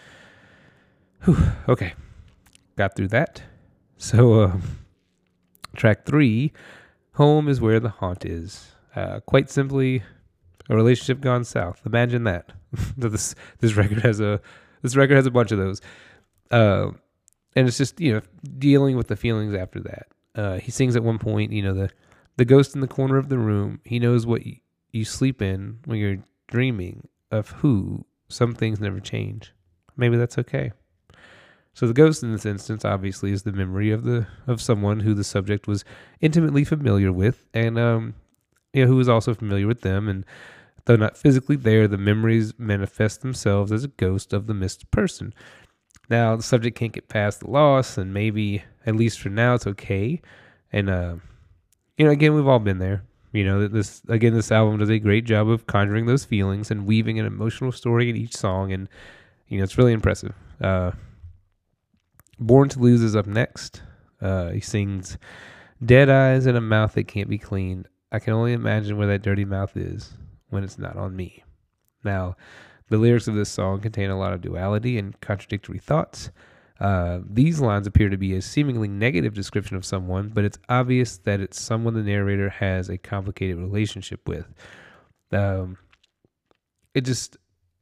Whew, 1.24 1.38
okay, 1.70 1.94
got 2.76 2.96
through 2.96 3.08
that. 3.10 3.42
So, 3.98 4.42
uh, 4.42 4.58
track 5.76 6.06
three 6.06 6.52
Home 7.14 7.48
is 7.48 7.62
where 7.62 7.80
the 7.80 7.90
haunt 7.90 8.26
is. 8.26 8.72
Uh, 8.96 9.20
quite 9.20 9.50
simply, 9.50 10.02
a 10.70 10.76
relationship 10.76 11.22
gone 11.22 11.44
south. 11.44 11.82
Imagine 11.86 12.24
that. 12.26 12.52
this 12.98 13.36
this 13.60 13.76
record 13.76 14.00
has 14.00 14.20
a 14.20 14.42
this 14.82 14.96
record 14.96 15.16
has 15.16 15.26
a 15.26 15.32
bunch 15.32 15.52
of 15.52 15.58
those, 15.58 15.82
uh, 16.52 16.90
and 17.56 17.68
it's 17.68 17.78
just 17.78 18.00
you 18.00 18.14
know 18.14 18.22
dealing 18.58 18.98
with 18.98 19.08
the 19.08 19.16
feelings 19.16 19.54
after 19.54 19.80
that. 19.82 20.08
Uh, 20.36 20.58
he 20.58 20.72
sings 20.72 20.96
at 20.96 21.04
one 21.04 21.20
point, 21.20 21.52
you 21.52 21.62
know 21.62 21.74
the 21.74 21.90
the 22.38 22.46
ghost 22.46 22.76
in 22.76 22.82
the 22.82 22.88
corner 22.88 23.18
of 23.18 23.30
the 23.30 23.38
room. 23.38 23.80
He 23.86 24.00
knows 24.00 24.26
what 24.26 24.46
you, 24.46 24.58
you 24.92 25.06
sleep 25.06 25.42
in 25.42 25.80
when 25.86 26.00
you're 26.00 26.18
dreaming 26.48 27.08
of 27.32 27.50
who. 27.50 28.06
Some 28.30 28.56
things 28.56 28.80
never 28.80 29.00
change. 29.00 29.54
Maybe 29.96 30.18
that's 30.18 30.40
okay. 30.40 30.72
So 31.76 31.88
the 31.88 31.94
ghost 31.94 32.24
in 32.24 32.32
this 32.32 32.46
instance 32.46 32.86
obviously 32.86 33.32
is 33.32 33.44
the 33.44 33.52
memory 33.52 33.92
of 33.92 34.04
the 34.04 34.28
of 34.48 34.62
someone 34.62 35.02
who 35.02 35.14
the 35.14 35.24
subject 35.24 35.68
was 35.68 35.84
intimately 36.22 36.64
familiar 36.64 37.12
with 37.12 37.48
and 37.54 37.80
um 37.80 38.14
you 38.74 38.84
know 38.84 38.88
who 38.88 38.98
was 38.98 39.10
also 39.10 39.34
familiar 39.34 39.68
with 39.68 39.82
them 39.82 40.08
and 40.08 40.26
though 40.86 40.96
not 40.96 41.18
physically 41.18 41.56
there 41.56 41.88
the 41.88 41.98
memories 41.98 42.54
manifest 42.58 43.22
themselves 43.22 43.72
as 43.72 43.84
a 43.84 43.90
ghost 43.90 44.34
of 44.34 44.48
the 44.48 44.54
missed 44.54 44.90
person. 44.92 45.34
Now 46.10 46.36
the 46.36 46.44
subject 46.44 46.78
can't 46.78 46.92
get 46.94 47.08
past 47.08 47.40
the 47.40 47.50
loss 47.50 47.98
and 47.98 48.14
maybe 48.14 48.64
at 48.86 48.96
least 48.96 49.20
for 49.20 49.30
now 49.30 49.54
it's 49.54 49.68
okay. 49.68 50.22
And 50.72 50.90
uh 50.90 51.16
you 51.98 52.06
know 52.06 52.12
again 52.12 52.34
we've 52.34 52.48
all 52.48 52.60
been 52.60 52.80
there. 52.80 53.04
You 53.32 53.46
know 53.46 53.68
this 53.68 54.02
again 54.10 54.34
this 54.34 54.52
album 54.52 54.80
does 54.80 54.90
a 54.90 55.00
great 55.00 55.26
job 55.26 55.50
of 55.50 55.68
conjuring 55.68 56.06
those 56.06 56.26
feelings 56.26 56.70
and 56.70 56.86
weaving 56.86 57.20
an 57.20 57.26
emotional 57.26 57.72
story 57.72 58.10
in 58.10 58.16
each 58.16 58.36
song 58.36 58.72
and 58.74 58.90
you 59.48 59.58
know 59.58 59.64
it's 59.64 59.78
really 59.78 59.94
impressive. 59.94 60.34
Uh 60.62 60.92
Born 62.40 62.68
to 62.70 62.80
Lose 62.80 63.02
is 63.02 63.16
up 63.16 63.28
next. 63.28 63.82
Uh, 64.22 64.50
he 64.50 64.60
sings 64.60 65.18
Dead 65.84 66.10
Eyes 66.10 66.46
and 66.46 66.58
a 66.58 66.62
Mouth 66.62 66.94
That 66.94 67.08
Can't 67.08 67.30
Be 67.30 67.38
Cleaned. 67.38 67.88
I 68.14 68.20
can 68.20 68.34
only 68.34 68.54
imagine 68.54 68.96
where 68.96 69.08
that 69.08 69.24
dirty 69.24 69.44
mouth 69.44 69.76
is 69.76 70.14
when 70.50 70.64
it's 70.64 70.78
not 70.78 70.96
on 70.96 71.16
me. 71.16 71.44
Now, 72.04 72.36
the 72.90 72.98
lyrics 73.00 73.28
of 73.28 73.34
this 73.34 73.50
song 73.50 73.82
contain 73.82 74.12
a 74.12 74.20
lot 74.20 74.34
of 74.34 74.42
duality 74.42 75.00
and 75.00 75.20
contradictory 75.20 75.80
thoughts. 75.80 76.30
Uh, 76.80 77.20
these 77.28 77.60
lines 77.60 77.88
appear 77.88 78.10
to 78.10 78.18
be 78.18 78.36
a 78.36 78.42
seemingly 78.42 78.88
negative 78.88 79.34
description 79.34 79.78
of 79.78 79.86
someone, 79.86 80.30
but 80.30 80.46
it's 80.46 80.60
obvious 80.70 81.18
that 81.20 81.40
it's 81.40 81.60
someone 81.60 81.96
the 81.96 82.04
narrator 82.04 82.50
has 82.50 82.88
a 82.88 83.00
complicated 83.00 83.58
relationship 83.58 84.28
with. 84.28 84.46
Um, 85.32 85.78
it 86.94 87.02
just, 87.02 87.38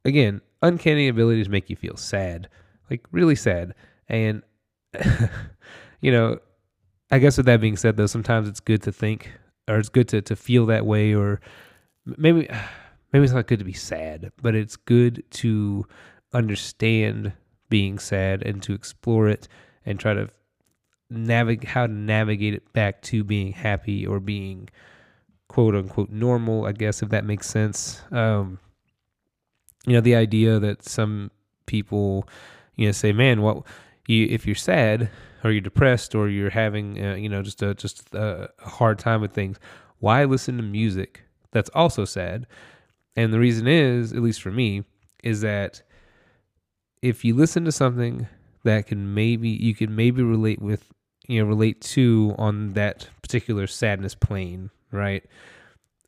again, 0.06 0.40
uncanny 0.62 1.10
abilities 1.10 1.50
make 1.50 1.70
you 1.70 1.76
feel 1.76 1.98
sad, 1.98 2.48
like 2.90 3.06
really 3.12 3.36
sad. 3.36 3.74
And, 4.08 4.44
you 6.02 6.12
know, 6.12 6.40
I 7.10 7.20
guess 7.20 7.36
with 7.36 7.48
that 7.48 7.60
being 7.60 7.76
said, 7.76 7.98
though, 7.98 8.06
sometimes 8.06 8.48
it's 8.48 8.62
good 8.62 8.82
to 8.84 8.94
think 8.94 9.30
or 9.68 9.78
it's 9.78 9.90
good 9.90 10.08
to, 10.10 10.22
to 10.22 10.36
feel 10.36 10.66
that 10.68 10.86
way, 10.86 11.14
or 11.14 11.40
maybe, 12.06 12.50
maybe 13.14 13.24
it's 13.24 13.34
not 13.34 13.48
good 13.48 13.60
to 13.60 13.66
be 13.66 13.74
sad, 13.74 14.32
but 14.42 14.56
it's 14.56 14.76
good 14.76 15.24
to 15.32 15.86
understand 16.34 17.34
being 17.70 18.00
sad 18.00 18.44
and 18.44 18.62
to 18.64 18.74
explore 18.74 19.28
it 19.28 19.48
and 19.86 20.00
try 20.00 20.14
to 20.14 20.30
navigate 21.10 21.70
how 21.70 21.88
to 21.88 21.94
navigate 21.94 22.54
it 22.54 22.72
back 22.74 23.02
to 23.02 23.24
being 23.24 23.52
happy 23.52 24.06
or 24.06 24.20
being 24.20 24.70
quote 25.48 25.76
unquote 25.76 26.10
normal, 26.10 26.66
I 26.66 26.72
guess, 26.72 27.02
if 27.02 27.10
that 27.10 27.26
makes 27.26 27.50
sense. 27.50 28.02
Um, 28.12 28.60
you 29.86 29.94
know, 29.94 30.02
the 30.02 30.16
idea 30.16 30.60
that 30.60 30.84
some 30.84 31.32
people, 31.66 32.28
you 32.76 32.86
know, 32.86 32.92
say, 32.92 33.12
man, 33.12 33.42
what, 33.42 33.66
you 34.08 34.28
if 34.30 34.46
you're 34.46 34.56
sad 34.56 35.10
or 35.44 35.52
you're 35.52 35.62
depressed 35.62 36.16
or 36.16 36.30
you're 36.30 36.50
having 36.50 37.04
uh, 37.04 37.16
you 37.16 37.30
know 37.30 37.42
just 37.42 37.62
a 37.62 37.74
just 37.74 38.14
a 38.14 38.50
hard 38.60 39.00
time 39.00 39.22
with 39.22 39.34
things, 39.34 39.60
why 40.00 40.24
listen 40.24 40.58
to 40.58 40.64
music 40.64 41.24
that's 41.52 41.70
also 41.74 42.06
sad? 42.06 42.48
And 43.16 43.34
the 43.34 43.40
reason 43.40 43.68
is, 43.68 44.14
at 44.14 44.22
least 44.22 44.42
for 44.42 44.52
me, 44.52 44.84
is 45.24 45.42
that 45.42 45.82
if 47.02 47.26
you 47.26 47.36
listen 47.36 47.66
to 47.66 47.72
something 47.72 48.28
that 48.64 48.88
can 48.88 49.14
maybe 49.14 49.50
you 49.50 49.74
can 49.74 49.96
maybe 49.96 50.22
relate 50.22 50.62
with 50.62 50.92
you 51.28 51.42
know 51.42 51.48
relate 51.48 51.82
to 51.82 52.36
on 52.38 52.74
that 52.74 53.10
particular 53.22 53.68
sadness 53.68 54.16
plane, 54.16 54.70
right? 54.92 55.24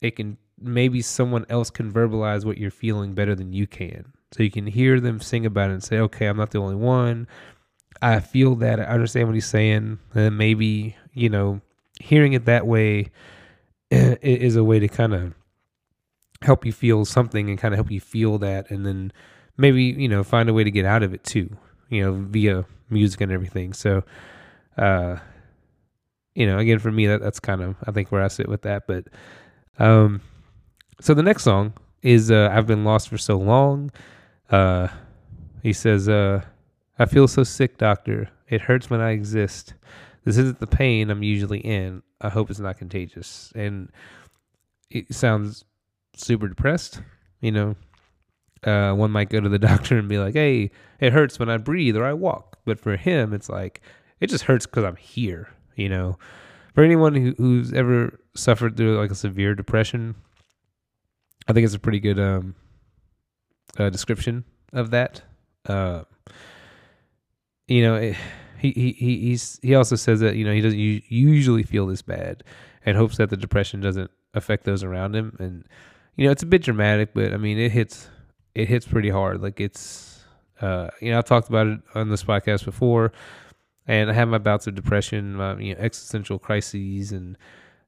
It 0.01 0.15
can 0.15 0.37
maybe 0.59 1.01
someone 1.01 1.45
else 1.49 1.69
can 1.69 1.91
verbalize 1.91 2.45
what 2.45 2.57
you're 2.57 2.71
feeling 2.71 3.13
better 3.13 3.35
than 3.35 3.53
you 3.53 3.67
can. 3.67 4.13
So 4.31 4.43
you 4.43 4.51
can 4.51 4.65
hear 4.65 4.99
them 4.99 5.19
sing 5.19 5.45
about 5.45 5.69
it 5.69 5.73
and 5.73 5.83
say, 5.83 5.99
okay, 5.99 6.25
I'm 6.25 6.37
not 6.37 6.51
the 6.51 6.59
only 6.59 6.75
one. 6.75 7.27
I 8.01 8.19
feel 8.19 8.55
that 8.55 8.79
I 8.79 8.83
understand 8.83 9.27
what 9.27 9.35
he's 9.35 9.45
saying, 9.45 9.99
and 10.13 10.37
maybe 10.37 10.95
you 11.13 11.29
know, 11.29 11.61
hearing 11.99 12.33
it 12.33 12.45
that 12.45 12.65
way 12.67 13.11
is 13.91 14.55
a 14.55 14.63
way 14.63 14.79
to 14.79 14.87
kind 14.87 15.13
of 15.13 15.33
help 16.41 16.65
you 16.65 16.71
feel 16.73 17.05
something 17.05 17.49
and 17.49 17.57
kind 17.57 17.73
of 17.73 17.77
help 17.77 17.91
you 17.91 18.01
feel 18.01 18.37
that, 18.39 18.69
and 18.71 18.85
then 18.85 19.11
maybe 19.57 19.83
you 19.83 20.07
know 20.07 20.23
find 20.23 20.49
a 20.49 20.53
way 20.53 20.63
to 20.63 20.71
get 20.71 20.85
out 20.85 21.03
of 21.03 21.13
it 21.13 21.23
too, 21.23 21.55
you 21.89 22.03
know, 22.03 22.13
via 22.29 22.65
music 22.89 23.21
and 23.21 23.31
everything. 23.31 23.73
So, 23.73 24.03
uh, 24.77 25.17
you 26.35 26.45
know, 26.45 26.57
again 26.57 26.79
for 26.79 26.91
me 26.91 27.07
that 27.07 27.21
that's 27.21 27.39
kind 27.39 27.61
of 27.61 27.75
I 27.85 27.91
think 27.91 28.11
where 28.11 28.23
I 28.23 28.27
sit 28.27 28.49
with 28.49 28.63
that. 28.63 28.87
But, 28.87 29.05
um, 29.79 30.21
so 30.99 31.13
the 31.13 31.23
next 31.23 31.43
song 31.43 31.73
is 32.01 32.31
uh, 32.31 32.49
"I've 32.51 32.67
Been 32.67 32.83
Lost 32.83 33.09
for 33.09 33.17
So 33.17 33.37
Long." 33.37 33.91
Uh, 34.49 34.87
he 35.63 35.73
says, 35.73 36.09
uh 36.09 36.43
I 36.99 37.05
feel 37.05 37.27
so 37.27 37.43
sick, 37.43 37.77
doctor. 37.77 38.29
It 38.49 38.61
hurts 38.61 38.89
when 38.89 39.01
I 39.01 39.11
exist. 39.11 39.73
This 40.25 40.37
isn't 40.37 40.59
the 40.59 40.67
pain 40.67 41.09
I'm 41.09 41.23
usually 41.23 41.59
in. 41.59 42.03
I 42.21 42.29
hope 42.29 42.49
it's 42.49 42.59
not 42.59 42.77
contagious. 42.77 43.51
And 43.55 43.91
it 44.89 45.13
sounds 45.13 45.65
super 46.15 46.47
depressed. 46.47 47.01
You 47.41 47.51
know, 47.51 47.75
uh, 48.63 48.93
one 48.93 49.11
might 49.11 49.29
go 49.29 49.41
to 49.41 49.49
the 49.49 49.59
doctor 49.69 49.97
and 49.97 50.07
be 50.07 50.19
like, 50.19 50.33
hey, 50.33 50.71
it 50.99 51.13
hurts 51.13 51.39
when 51.39 51.49
I 51.49 51.57
breathe 51.57 51.97
or 51.97 52.05
I 52.05 52.13
walk. 52.13 52.57
But 52.65 52.79
for 52.79 52.95
him, 52.95 53.33
it's 53.33 53.49
like, 53.49 53.81
it 54.19 54.27
just 54.27 54.45
hurts 54.45 54.65
because 54.65 54.85
I'm 54.85 54.95
here. 54.95 55.49
You 55.75 55.89
know, 55.89 56.17
for 56.75 56.83
anyone 56.83 57.15
who, 57.15 57.33
who's 57.37 57.73
ever 57.73 58.19
suffered 58.35 58.77
through 58.77 58.97
like 58.99 59.11
a 59.11 59.15
severe 59.15 59.55
depression, 59.55 60.15
I 61.47 61.53
think 61.53 61.65
it's 61.65 61.73
a 61.73 61.79
pretty 61.79 61.99
good 61.99 62.19
um, 62.19 62.55
uh, 63.77 63.89
description 63.89 64.45
of 64.71 64.91
that. 64.91 65.23
Uh, 65.65 66.03
you 67.67 67.81
know, 67.81 67.95
eh, 67.95 68.15
he 68.59 68.71
he 68.71 68.91
he 68.93 69.19
he's 69.19 69.59
he 69.61 69.75
also 69.75 69.95
says 69.95 70.19
that 70.21 70.35
you 70.35 70.45
know 70.45 70.53
he 70.53 70.61
doesn't 70.61 70.79
usually 70.79 71.63
feel 71.63 71.87
this 71.87 72.01
bad, 72.01 72.43
and 72.85 72.97
hopes 72.97 73.17
that 73.17 73.29
the 73.29 73.37
depression 73.37 73.81
doesn't 73.81 74.11
affect 74.33 74.63
those 74.63 74.83
around 74.83 75.15
him. 75.15 75.35
And 75.39 75.65
you 76.15 76.25
know, 76.25 76.31
it's 76.31 76.43
a 76.43 76.47
bit 76.47 76.63
dramatic, 76.63 77.13
but 77.13 77.33
I 77.33 77.37
mean, 77.37 77.57
it 77.57 77.71
hits 77.71 78.09
it 78.55 78.67
hits 78.67 78.85
pretty 78.85 79.09
hard. 79.09 79.41
Like 79.41 79.59
it's 79.59 80.23
uh, 80.61 80.89
you 81.01 81.11
know, 81.11 81.17
I've 81.17 81.25
talked 81.25 81.49
about 81.49 81.67
it 81.67 81.79
on 81.95 82.09
this 82.09 82.23
podcast 82.23 82.65
before, 82.65 83.11
and 83.87 84.09
I 84.09 84.13
have 84.13 84.27
my 84.27 84.37
bouts 84.37 84.67
of 84.67 84.75
depression, 84.75 85.35
my 85.35 85.57
you 85.57 85.75
know, 85.75 85.81
existential 85.81 86.39
crises, 86.39 87.11
and 87.11 87.37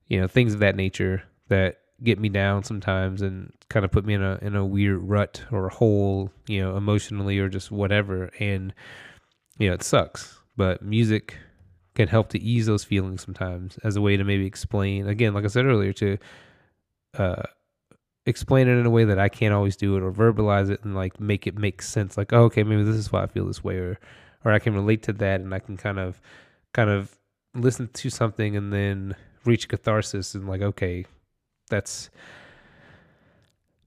you 0.08 0.20
know, 0.20 0.27
things 0.27 0.53
of 0.53 0.60
that 0.60 0.75
nature 0.75 1.24
that 1.48 1.77
get 2.03 2.20
me 2.20 2.27
down 2.27 2.63
sometimes 2.63 3.22
and 3.22 3.53
kind 3.70 3.86
of 3.86 3.91
put 3.91 4.05
me 4.05 4.13
in 4.13 4.22
a 4.22 4.38
in 4.41 4.55
a 4.55 4.65
weird 4.65 5.01
rut 5.03 5.44
or 5.51 5.67
a 5.67 5.74
hole, 5.74 6.32
you 6.48 6.62
know, 6.62 6.75
emotionally 6.75 7.39
or 7.39 7.48
just 7.48 7.72
whatever. 7.72 8.29
And 8.39 8.74
you 9.57 9.69
know, 9.69 9.74
it 9.74 9.83
sucks, 9.83 10.38
but 10.57 10.81
music 10.81 11.38
can 11.95 12.07
help 12.07 12.29
to 12.29 12.41
ease 12.41 12.65
those 12.65 12.83
feelings 12.83 13.24
sometimes 13.24 13.77
as 13.83 13.95
a 13.95 14.01
way 14.01 14.17
to 14.17 14.24
maybe 14.24 14.45
explain, 14.45 15.07
again, 15.07 15.33
like 15.33 15.45
I 15.45 15.47
said 15.47 15.65
earlier, 15.65 15.93
to 15.93 16.17
uh, 17.17 17.43
explain 18.25 18.67
it 18.67 18.77
in 18.77 18.85
a 18.85 18.89
way 18.89 19.05
that 19.05 19.17
I 19.17 19.29
can't 19.29 19.53
always 19.53 19.77
do 19.77 19.95
it 19.95 20.03
or 20.03 20.12
verbalize 20.12 20.69
it 20.69 20.83
and 20.83 20.93
like 20.93 21.19
make 21.19 21.47
it 21.47 21.57
make 21.57 21.81
sense. 21.81 22.17
Like, 22.17 22.33
oh, 22.33 22.43
okay, 22.43 22.63
maybe 22.63 22.83
this 22.83 22.95
is 22.97 23.12
why 23.12 23.24
I 23.24 23.27
feel 23.27 23.45
this 23.45 23.63
way, 23.63 23.77
or, 23.77 24.00
or 24.43 24.51
I 24.51 24.59
can 24.59 24.74
relate 24.74 25.03
to 25.03 25.13
that 25.13 25.39
and 25.39 25.53
I 25.53 25.59
can 25.59 25.77
kind 25.77 26.00
of, 26.00 26.21
kind 26.74 26.89
of 26.89 27.17
listen 27.53 27.88
to 27.93 28.09
something 28.09 28.57
and 28.57 28.74
then 28.74 29.15
reach 29.45 29.69
catharsis 29.69 30.35
and 30.35 30.50
like, 30.50 30.62
okay, 30.62 31.05
that's, 31.69 32.09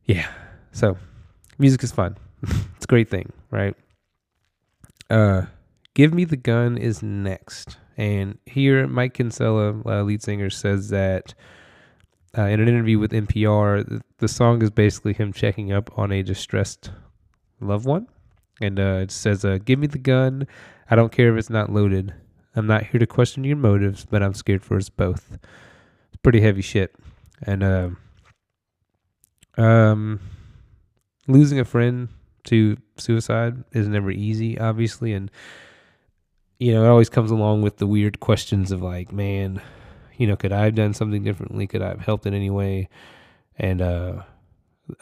yeah. 0.06 0.28
So 0.72 0.96
music 1.58 1.82
is 1.82 1.92
fun. 1.92 2.16
it's 2.42 2.84
a 2.84 2.88
great 2.88 3.10
thing, 3.10 3.30
right? 3.50 3.75
Uh, 5.10 5.42
Give 5.99 6.14
Me 6.14 6.25
the 6.25 6.37
Gun 6.37 6.78
is 6.78 7.02
next. 7.02 7.76
And 7.97 8.38
here, 8.47 8.87
Mike 8.87 9.14
Kinsella, 9.14 9.83
uh, 9.85 10.02
lead 10.05 10.23
singer, 10.23 10.49
says 10.49 10.90
that 10.90 11.35
uh, 12.38 12.43
in 12.43 12.61
an 12.61 12.69
interview 12.69 13.00
with 13.00 13.11
NPR, 13.11 14.00
the, 14.19 14.28
song 14.28 14.62
is 14.62 14.71
basically 14.71 15.12
him 15.12 15.33
checking 15.33 15.73
up 15.73 15.90
on 15.99 16.12
a 16.12 16.23
distressed 16.23 16.93
loved 17.59 17.85
one. 17.85 18.07
And 18.61 18.78
uh, 18.78 19.00
it 19.02 19.11
says, 19.11 19.45
uh, 19.45 19.59
Give 19.64 19.81
me 19.81 19.88
the 19.88 19.99
gun. 19.99 20.47
I 20.88 20.95
don't 20.95 21.11
care 21.11 21.33
if 21.33 21.37
it's 21.37 21.50
not 21.50 21.73
loaded. 21.73 22.14
I'm 22.55 22.69
not 22.69 22.85
here 22.85 23.00
to 23.00 23.07
question 23.07 23.43
your 23.43 23.57
motives, 23.57 24.07
but 24.09 24.23
I'm 24.23 24.35
scared 24.35 24.62
for 24.62 24.76
us 24.76 24.88
both. 24.88 25.33
It's 25.33 26.23
pretty 26.23 26.40
heavy 26.40 26.62
shit. 26.62 26.95
And 27.43 27.64
uh, 27.64 27.88
um, 29.61 30.21
losing 31.26 31.59
a 31.59 31.64
friend 31.64 32.07
to 32.45 32.76
suicide 32.99 33.64
is 33.73 33.88
never 33.88 34.12
easy, 34.12 34.61
obviously. 34.61 35.12
And 35.12 35.28
you 36.58 36.72
know, 36.72 36.84
it 36.84 36.88
always 36.88 37.08
comes 37.08 37.30
along 37.30 37.62
with 37.62 37.76
the 37.76 37.86
weird 37.86 38.20
questions 38.20 38.72
of 38.72 38.82
like, 38.82 39.12
man, 39.12 39.62
you 40.16 40.26
know, 40.26 40.36
could 40.36 40.52
I 40.52 40.64
have 40.64 40.74
done 40.74 40.92
something 40.94 41.22
differently? 41.22 41.66
Could 41.66 41.82
I 41.82 41.88
have 41.88 42.00
helped 42.00 42.26
in 42.26 42.34
any 42.34 42.50
way? 42.50 42.88
And 43.56 43.80
uh, 43.80 44.22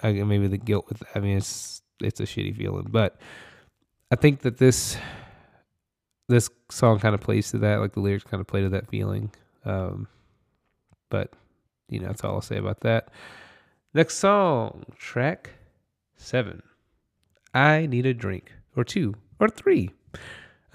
I, 0.02 0.12
maybe 0.12 0.48
the 0.48 0.58
guilt 0.58 0.86
with. 0.88 1.02
I 1.14 1.20
mean, 1.20 1.38
it's 1.38 1.82
it's 2.02 2.20
a 2.20 2.24
shitty 2.24 2.56
feeling, 2.56 2.88
but 2.90 3.18
I 4.10 4.16
think 4.16 4.40
that 4.40 4.58
this 4.58 4.96
this 6.28 6.50
song 6.70 6.98
kind 6.98 7.14
of 7.14 7.20
plays 7.20 7.50
to 7.52 7.58
that. 7.58 7.80
Like 7.80 7.94
the 7.94 8.00
lyrics 8.00 8.24
kind 8.24 8.40
of 8.40 8.46
play 8.46 8.60
to 8.62 8.68
that 8.70 8.88
feeling. 8.88 9.32
Um, 9.64 10.08
but 11.08 11.32
you 11.88 12.00
know, 12.00 12.08
that's 12.08 12.22
all 12.22 12.34
I'll 12.34 12.40
say 12.42 12.58
about 12.58 12.80
that. 12.80 13.08
Next 13.94 14.16
song, 14.16 14.84
track 14.98 15.50
seven. 16.16 16.62
I 17.54 17.86
need 17.86 18.04
a 18.04 18.12
drink 18.12 18.52
or 18.76 18.84
two 18.84 19.14
or 19.40 19.48
three. 19.48 19.90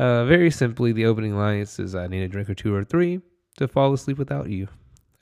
Uh, 0.01 0.25
very 0.25 0.50
simply, 0.50 0.91
the 0.91 1.05
opening 1.05 1.38
line 1.38 1.63
says, 1.67 1.93
I 1.93 2.08
need 2.08 2.24
a 2.24 2.27
drink 2.27 2.50
or 2.50 2.55
two 2.55 2.74
or 2.74 2.84
three 2.84 3.22
to 3.58 3.67
fall 3.67 3.93
asleep 3.93 4.17
without 4.17 4.50
you. 4.50 4.67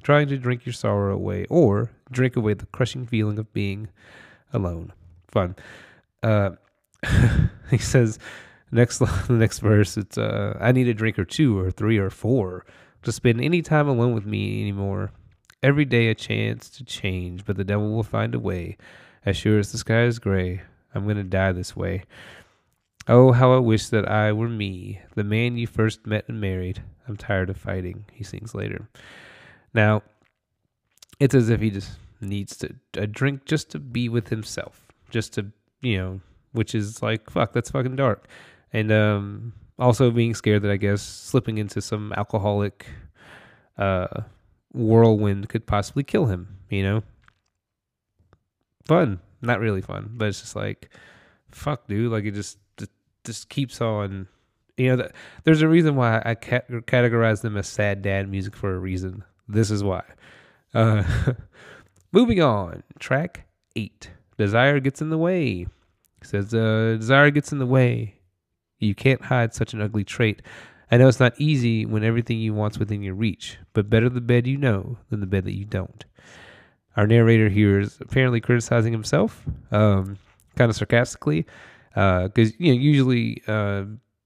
Trying 0.04 0.30
to 0.30 0.38
drink 0.38 0.66
your 0.66 0.72
sorrow 0.72 1.14
away 1.14 1.46
or 1.50 1.92
drink 2.10 2.38
away 2.38 2.54
the 2.54 2.66
crushing 2.68 3.06
feeling 3.06 3.38
of 3.38 3.52
being 3.52 3.90
alone. 4.54 4.94
Fun. 5.28 5.58
Uh, 6.24 6.52
he 7.70 7.78
says, 7.78 8.20
next 8.72 9.00
the 9.00 9.26
next 9.32 9.60
verse, 9.60 9.98
it's, 9.98 10.18
uh, 10.18 10.58
I 10.62 10.72
need 10.72 10.88
a 10.88 10.94
drink 10.94 11.20
or 11.20 11.26
two 11.26 11.60
or 11.60 11.72
three 11.72 11.98
or 11.98 12.10
four 12.10 12.66
to 13.04 13.12
spend 13.12 13.42
any 13.42 13.62
time 13.62 13.90
alone 13.90 14.14
with 14.14 14.26
me 14.26 14.62
anymore. 14.62 15.12
Every 15.62 15.84
day 15.84 16.08
a 16.08 16.16
chance 16.16 16.70
to 16.70 16.86
change, 16.86 17.44
but 17.44 17.58
the 17.58 17.66
devil 17.66 17.94
will 17.94 18.04
find 18.04 18.34
a 18.34 18.40
way. 18.40 18.78
As 19.26 19.36
sure 19.36 19.60
as 19.60 19.74
the 19.74 19.78
sky 19.78 20.04
is 20.04 20.20
gray, 20.20 20.62
I'm 20.96 21.04
going 21.04 21.18
to 21.18 21.24
die 21.24 21.52
this 21.52 21.76
way. 21.76 22.06
Oh, 23.12 23.32
how 23.32 23.54
I 23.54 23.58
wish 23.58 23.88
that 23.88 24.08
I 24.08 24.32
were 24.32 24.48
me, 24.48 25.02
the 25.16 25.24
man 25.24 25.58
you 25.58 25.66
first 25.66 26.06
met 26.06 26.26
and 26.28 26.40
married. 26.40 26.84
I'm 27.08 27.18
tired 27.18 27.50
of 27.50 27.58
fighting, 27.58 28.06
he 28.14 28.24
sings 28.24 28.54
later. 28.54 28.88
Now, 29.74 30.04
it's 31.20 31.34
as 31.34 31.50
if 31.50 31.60
he 31.60 31.72
just 31.72 31.98
needs 32.22 32.56
to 32.58 32.76
a 32.94 33.08
drink 33.08 33.46
just 33.46 33.72
to 33.72 33.80
be 33.80 34.10
with 34.10 34.28
himself, 34.30 34.88
just 35.10 35.34
to, 35.34 35.48
you 35.82 35.98
know, 35.98 36.22
which 36.52 36.76
is 36.76 37.02
like, 37.02 37.32
fuck, 37.32 37.52
that's 37.52 37.72
fucking 37.72 37.96
dark. 37.96 38.28
And 38.74 38.92
um, 38.92 39.54
also 39.80 40.12
being 40.12 40.36
scared 40.36 40.62
that 40.62 40.72
I 40.72 40.78
guess 40.78 41.02
slipping 41.02 41.58
into 41.58 41.82
some 41.82 42.14
alcoholic 42.14 42.86
uh, 43.80 44.22
whirlwind 44.72 45.50
could 45.50 45.66
possibly 45.66 46.04
kill 46.04 46.28
him, 46.28 46.60
you 46.70 46.84
know? 46.84 47.04
Fun. 48.86 49.20
Not 49.42 49.62
really 49.62 49.82
fun, 49.82 50.12
but 50.14 50.28
it's 50.28 50.42
just 50.42 50.56
like, 50.56 50.90
fuck, 51.50 51.88
dude. 51.88 52.12
Like, 52.12 52.26
it 52.26 52.36
just 52.36 52.60
just 53.30 53.50
keeps 53.50 53.80
on. 53.80 54.28
You 54.76 54.96
know, 54.96 55.10
there's 55.44 55.62
a 55.62 55.68
reason 55.68 55.96
why 55.96 56.22
I 56.26 56.34
categorize 56.36 57.42
them 57.42 57.58
as 57.58 57.68
sad 57.68 58.02
dad 58.02 58.28
music 58.28 58.56
for 58.56 58.74
a 58.74 58.80
reason. 58.80 59.24
This 59.48 59.70
is 59.70 59.84
why. 59.84 60.04
Uh, 60.74 61.04
moving 62.12 62.42
on, 62.42 62.82
track 62.98 63.46
eight. 63.76 64.10
Desire 64.38 64.80
gets 64.80 65.02
in 65.02 65.10
the 65.10 65.18
way. 65.18 65.68
says, 66.24 66.54
uh, 66.54 66.96
desire 66.98 67.30
gets 67.30 67.52
in 67.52 67.60
the 67.60 67.68
way. 67.68 68.16
You 68.80 68.96
can't 68.96 69.22
hide 69.22 69.54
such 69.54 69.74
an 69.74 69.82
ugly 69.82 70.04
trait. 70.04 70.42
I 70.92 70.98
know 70.98 71.08
it's 71.08 71.20
not 71.20 71.40
easy 71.40 71.86
when 71.86 72.04
everything 72.04 72.40
you 72.40 72.56
want's 72.56 72.80
within 72.80 73.04
your 73.04 73.14
reach, 73.14 73.60
but 73.74 73.92
better 73.92 74.10
the 74.10 74.22
bed 74.22 74.48
you 74.48 74.58
know 74.58 74.98
than 75.10 75.20
the 75.20 75.28
bed 75.28 75.44
that 75.44 75.56
you 75.56 75.66
don't. 75.66 76.04
Our 76.98 77.06
narrator 77.06 77.50
here 77.50 77.80
is 77.80 78.00
apparently 78.02 78.42
criticizing 78.42 78.92
himself, 78.92 79.44
um, 79.72 80.18
kind 80.56 80.72
of 80.72 80.76
sarcastically 80.76 81.46
because 81.94 82.52
uh, 82.52 82.56
you 82.58 82.74
know 82.74 82.80
usually 82.80 83.42
uh, 83.48 83.84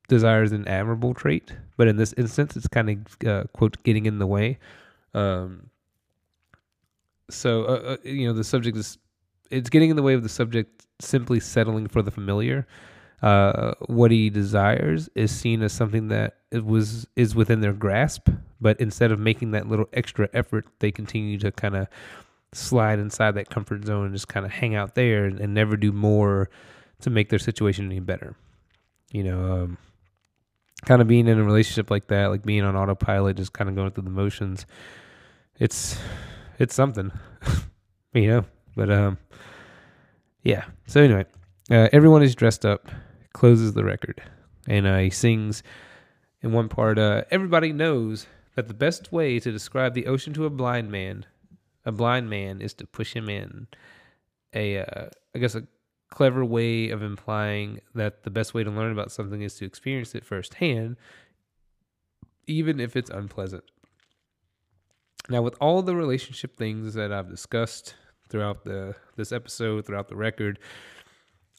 desire 0.07 0.43
is 0.43 0.51
an 0.51 0.67
admirable 0.67 1.13
trait, 1.13 1.53
but 1.77 1.87
in 1.87 1.97
this 1.97 2.13
instance, 2.13 2.55
it's 2.55 2.67
kind 2.67 2.89
of 2.89 3.27
uh, 3.27 3.43
quote 3.53 3.81
getting 3.83 4.05
in 4.05 4.19
the 4.19 4.27
way. 4.27 4.59
Um, 5.13 5.69
so 7.29 7.63
uh, 7.65 7.67
uh, 7.67 7.97
you 8.03 8.27
know 8.27 8.33
the 8.33 8.43
subject 8.43 8.77
is 8.77 8.97
it's 9.49 9.69
getting 9.69 9.89
in 9.89 9.95
the 9.95 10.03
way 10.03 10.13
of 10.13 10.23
the 10.23 10.29
subject 10.29 10.85
simply 10.99 11.39
settling 11.39 11.87
for 11.87 12.01
the 12.01 12.11
familiar. 12.11 12.67
Uh, 13.21 13.73
what 13.85 14.11
he 14.11 14.29
desires 14.29 15.09
is 15.15 15.31
seen 15.31 15.61
as 15.61 15.71
something 15.71 16.09
that 16.09 16.39
it 16.51 16.65
was 16.65 17.07
is 17.15 17.33
within 17.35 17.61
their 17.61 17.73
grasp, 17.73 18.29
but 18.59 18.79
instead 18.81 19.11
of 19.11 19.19
making 19.19 19.51
that 19.51 19.67
little 19.67 19.87
extra 19.93 20.27
effort, 20.33 20.65
they 20.79 20.91
continue 20.91 21.37
to 21.37 21.51
kind 21.51 21.75
of 21.75 21.87
slide 22.51 22.99
inside 22.99 23.31
that 23.35 23.49
comfort 23.49 23.85
zone 23.85 24.05
and 24.05 24.13
just 24.13 24.27
kind 24.27 24.45
of 24.45 24.51
hang 24.51 24.75
out 24.75 24.95
there 24.95 25.25
and, 25.25 25.39
and 25.39 25.53
never 25.53 25.77
do 25.77 25.91
more 25.91 26.49
to 27.03 27.09
make 27.09 27.29
their 27.29 27.39
situation 27.39 27.85
any 27.85 27.99
better. 27.99 28.35
You 29.11 29.23
know, 29.23 29.51
um, 29.53 29.77
kind 30.85 31.01
of 31.01 31.07
being 31.07 31.27
in 31.27 31.39
a 31.39 31.43
relationship 31.43 31.91
like 31.91 32.07
that, 32.07 32.27
like 32.27 32.43
being 32.43 32.63
on 32.63 32.75
autopilot, 32.75 33.37
just 33.37 33.53
kind 33.53 33.69
of 33.69 33.75
going 33.75 33.91
through 33.91 34.03
the 34.03 34.09
motions. 34.09 34.65
It's 35.59 35.97
it's 36.59 36.73
something, 36.73 37.11
you 38.13 38.27
know. 38.27 38.45
But 38.75 38.91
um, 38.91 39.17
yeah. 40.41 40.65
So 40.87 41.01
anyway, 41.01 41.25
uh, 41.69 41.89
everyone 41.91 42.23
is 42.23 42.35
dressed 42.35 42.65
up. 42.65 42.89
Closes 43.33 43.73
the 43.73 43.83
record, 43.83 44.21
and 44.67 44.85
uh, 44.85 44.99
he 44.99 45.09
sings 45.09 45.63
in 46.41 46.51
one 46.51 46.69
part. 46.69 46.99
Uh, 46.99 47.23
everybody 47.31 47.73
knows 47.73 48.27
that 48.55 48.67
the 48.67 48.73
best 48.73 49.11
way 49.11 49.39
to 49.39 49.51
describe 49.51 49.93
the 49.93 50.05
ocean 50.05 50.33
to 50.33 50.45
a 50.45 50.49
blind 50.49 50.91
man, 50.91 51.25
a 51.85 51.91
blind 51.91 52.29
man, 52.29 52.61
is 52.61 52.73
to 52.75 52.85
push 52.85 53.13
him 53.13 53.29
in. 53.29 53.67
A, 54.53 54.79
uh, 54.79 55.09
I 55.33 55.39
guess 55.39 55.55
a 55.55 55.63
clever 56.13 56.45
way 56.45 56.91
of 56.91 57.01
implying 57.01 57.79
that 57.95 58.21
the 58.21 58.29
best 58.29 58.53
way 58.53 58.63
to 58.63 58.69
learn 58.69 58.91
about 58.91 59.11
something 59.11 59.41
is 59.41 59.55
to 59.55 59.65
experience 59.65 60.13
it 60.13 60.23
firsthand, 60.23 60.95
even 62.45 62.79
if 62.79 62.95
it's 62.95 63.09
unpleasant. 63.09 63.63
Now, 65.27 65.41
with 65.41 65.55
all 65.59 65.81
the 65.81 65.95
relationship 65.95 66.55
things 66.55 66.93
that 66.93 67.11
I've 67.11 67.31
discussed 67.31 67.95
throughout 68.29 68.63
the 68.63 68.93
this 69.15 69.31
episode, 69.31 69.87
throughout 69.87 70.07
the 70.07 70.15
record, 70.15 70.59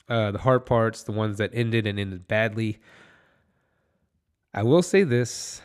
uh, 0.08 0.30
the 0.30 0.38
hard 0.38 0.66
parts, 0.66 1.02
the 1.02 1.10
ones 1.12 1.38
that 1.38 1.50
ended 1.52 1.84
and 1.84 1.98
ended 1.98 2.28
badly, 2.28 2.78
I 4.52 4.62
will 4.62 4.82
say 4.82 5.02
this: 5.02 5.62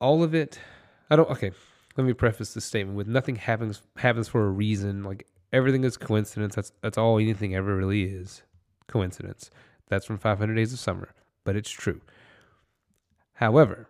all 0.00 0.22
of 0.22 0.32
it. 0.32 0.60
I 1.10 1.16
don't. 1.16 1.28
Okay, 1.30 1.50
let 1.96 2.06
me 2.06 2.12
preface 2.12 2.54
this 2.54 2.64
statement 2.64 2.96
with 2.96 3.08
nothing 3.08 3.34
happens 3.34 3.82
happens 3.96 4.28
for 4.28 4.46
a 4.46 4.50
reason. 4.50 5.02
Like 5.02 5.26
everything 5.52 5.84
is 5.84 5.96
coincidence. 5.96 6.54
That's 6.54 6.72
that's 6.82 6.98
all 6.98 7.18
anything 7.18 7.54
ever 7.54 7.76
really 7.76 8.04
is. 8.04 8.42
Coincidence. 8.86 9.50
That's 9.88 10.06
from 10.06 10.18
500 10.18 10.54
Days 10.54 10.72
of 10.72 10.78
Summer, 10.78 11.14
but 11.44 11.56
it's 11.56 11.70
true. 11.70 12.00
However, 13.34 13.88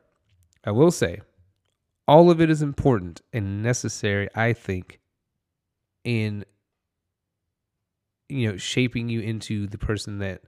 I 0.64 0.70
will 0.70 0.90
say 0.90 1.20
all 2.06 2.30
of 2.30 2.40
it 2.40 2.50
is 2.50 2.62
important 2.62 3.20
and 3.32 3.62
necessary, 3.62 4.28
I 4.34 4.52
think, 4.52 5.00
in 6.04 6.44
you 8.28 8.50
know, 8.50 8.56
shaping 8.56 9.08
you 9.08 9.20
into 9.20 9.66
the 9.66 9.78
person 9.78 10.18
that 10.18 10.42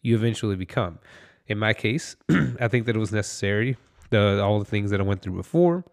you 0.00 0.14
eventually 0.14 0.56
become. 0.56 0.98
In 1.48 1.58
my 1.58 1.74
case, 1.74 2.16
I 2.60 2.68
think 2.68 2.86
that 2.86 2.96
it 2.96 3.00
was 3.00 3.12
necessary. 3.12 3.76
The 4.10 4.40
all 4.42 4.58
the 4.60 4.64
things 4.64 4.90
that 4.90 5.00
I 5.00 5.02
went 5.02 5.22
through 5.22 5.34
before, 5.34 5.84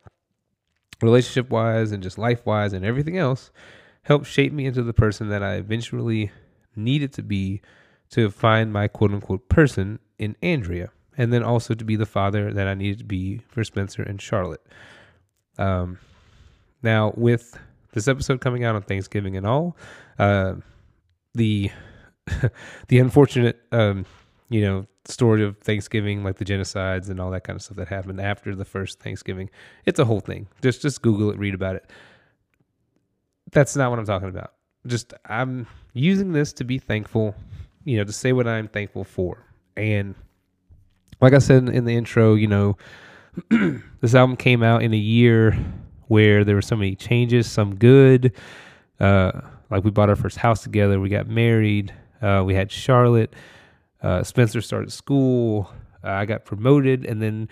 relationship 1.01 1.49
wise 1.49 1.91
and 1.91 2.03
just 2.03 2.17
life 2.17 2.45
wise 2.45 2.73
and 2.73 2.85
everything 2.85 3.17
else 3.17 3.51
helped 4.03 4.27
shape 4.27 4.53
me 4.53 4.65
into 4.65 4.83
the 4.83 4.93
person 4.93 5.29
that 5.29 5.41
I 5.41 5.55
eventually 5.55 6.31
needed 6.75 7.13
to 7.13 7.23
be 7.23 7.61
to 8.11 8.29
find 8.29 8.71
my 8.71 8.87
quote 8.87 9.11
unquote 9.11 9.49
person 9.49 9.99
in 10.19 10.35
Andrea, 10.41 10.91
and 11.17 11.33
then 11.33 11.43
also 11.43 11.73
to 11.73 11.83
be 11.83 11.95
the 11.95 12.05
father 12.05 12.53
that 12.53 12.67
I 12.67 12.73
needed 12.73 12.99
to 12.99 13.05
be 13.05 13.41
for 13.47 13.63
Spencer 13.63 14.03
and 14.03 14.21
Charlotte. 14.21 14.61
Um, 15.57 15.97
now, 16.81 17.13
with 17.15 17.57
this 17.93 18.07
episode 18.07 18.41
coming 18.41 18.63
out 18.63 18.75
on 18.75 18.81
Thanksgiving 18.81 19.37
and 19.37 19.47
all, 19.47 19.77
uh, 20.19 20.55
the 21.33 21.71
the 22.87 22.99
unfortunate, 22.99 23.61
um, 23.71 24.05
you 24.49 24.61
know, 24.61 24.85
story 25.05 25.43
of 25.43 25.57
Thanksgiving, 25.57 26.23
like 26.23 26.37
the 26.37 26.45
genocides 26.45 27.09
and 27.09 27.19
all 27.19 27.31
that 27.31 27.43
kind 27.43 27.55
of 27.55 27.63
stuff 27.63 27.77
that 27.77 27.87
happened 27.87 28.21
after 28.21 28.55
the 28.55 28.65
first 28.65 28.99
Thanksgiving, 28.99 29.49
it's 29.85 29.99
a 29.99 30.05
whole 30.05 30.19
thing. 30.19 30.47
Just 30.61 30.81
just 30.81 31.01
Google 31.01 31.31
it, 31.31 31.37
read 31.37 31.53
about 31.53 31.77
it 31.77 31.89
that's 33.51 33.75
not 33.75 33.89
what 33.89 33.99
I'm 33.99 34.05
talking 34.05 34.29
about. 34.29 34.53
Just 34.85 35.13
I'm 35.25 35.67
using 35.93 36.33
this 36.33 36.53
to 36.53 36.63
be 36.63 36.77
thankful, 36.77 37.35
you 37.85 37.97
know, 37.97 38.03
to 38.03 38.11
say 38.11 38.33
what 38.33 38.47
I'm 38.47 38.67
thankful 38.67 39.03
for. 39.03 39.37
And 39.77 40.15
like 41.21 41.33
I 41.33 41.39
said 41.39 41.69
in 41.69 41.85
the 41.85 41.95
intro, 41.95 42.35
you 42.35 42.47
know, 42.47 42.77
this 44.01 44.13
album 44.13 44.35
came 44.35 44.61
out 44.63 44.83
in 44.83 44.93
a 44.93 44.97
year 44.97 45.57
where 46.07 46.43
there 46.43 46.55
were 46.55 46.61
so 46.61 46.75
many 46.75 46.95
changes, 46.95 47.49
some 47.49 47.75
good. 47.75 48.33
Uh, 48.99 49.31
like 49.69 49.83
we 49.83 49.91
bought 49.91 50.09
our 50.09 50.15
first 50.15 50.37
house 50.37 50.61
together, 50.61 50.99
we 50.99 51.09
got 51.09 51.27
married, 51.27 51.93
uh, 52.21 52.43
we 52.45 52.53
had 52.53 52.71
Charlotte, 52.71 53.33
uh, 54.03 54.21
Spencer 54.21 54.61
started 54.61 54.91
school, 54.91 55.71
I 56.03 56.25
got 56.25 56.45
promoted, 56.45 57.05
and 57.05 57.21
then 57.21 57.49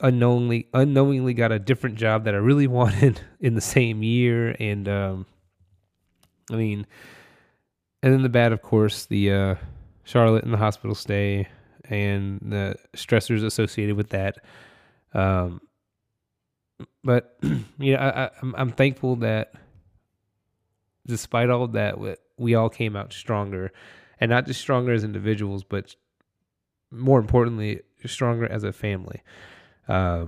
unknowingly 0.00 0.68
unknowingly 0.72 1.34
got 1.34 1.52
a 1.52 1.58
different 1.58 1.96
job 1.96 2.24
that 2.24 2.34
I 2.34 2.38
really 2.38 2.66
wanted 2.80 3.20
in 3.40 3.54
the 3.54 3.60
same 3.60 4.02
year, 4.02 4.56
and 4.58 4.88
um, 4.88 5.26
I 6.50 6.56
mean, 6.56 6.86
and 8.02 8.12
then 8.12 8.22
the 8.22 8.28
bad, 8.28 8.52
of 8.52 8.62
course, 8.62 9.06
the 9.06 9.32
uh, 9.32 9.54
Charlotte 10.04 10.44
and 10.44 10.52
the 10.52 10.58
hospital 10.58 10.94
stay 10.94 11.48
and 11.84 12.40
the 12.40 12.76
stressors 12.94 13.44
associated 13.44 13.96
with 13.96 14.10
that. 14.10 14.38
Um, 15.12 15.60
but 17.02 17.36
you 17.42 17.94
know, 17.94 17.98
I, 17.98 18.30
I'm 18.42 18.54
I'm 18.56 18.70
thankful 18.70 19.16
that 19.16 19.52
despite 21.06 21.50
all 21.50 21.64
of 21.64 21.72
that, 21.72 21.98
we 22.36 22.54
all 22.54 22.68
came 22.68 22.96
out 22.96 23.12
stronger, 23.12 23.72
and 24.20 24.30
not 24.30 24.46
just 24.46 24.60
stronger 24.60 24.92
as 24.92 25.04
individuals, 25.04 25.64
but 25.64 25.94
more 26.90 27.18
importantly, 27.18 27.80
stronger 28.06 28.50
as 28.50 28.64
a 28.64 28.72
family. 28.72 29.22
Uh, 29.90 30.26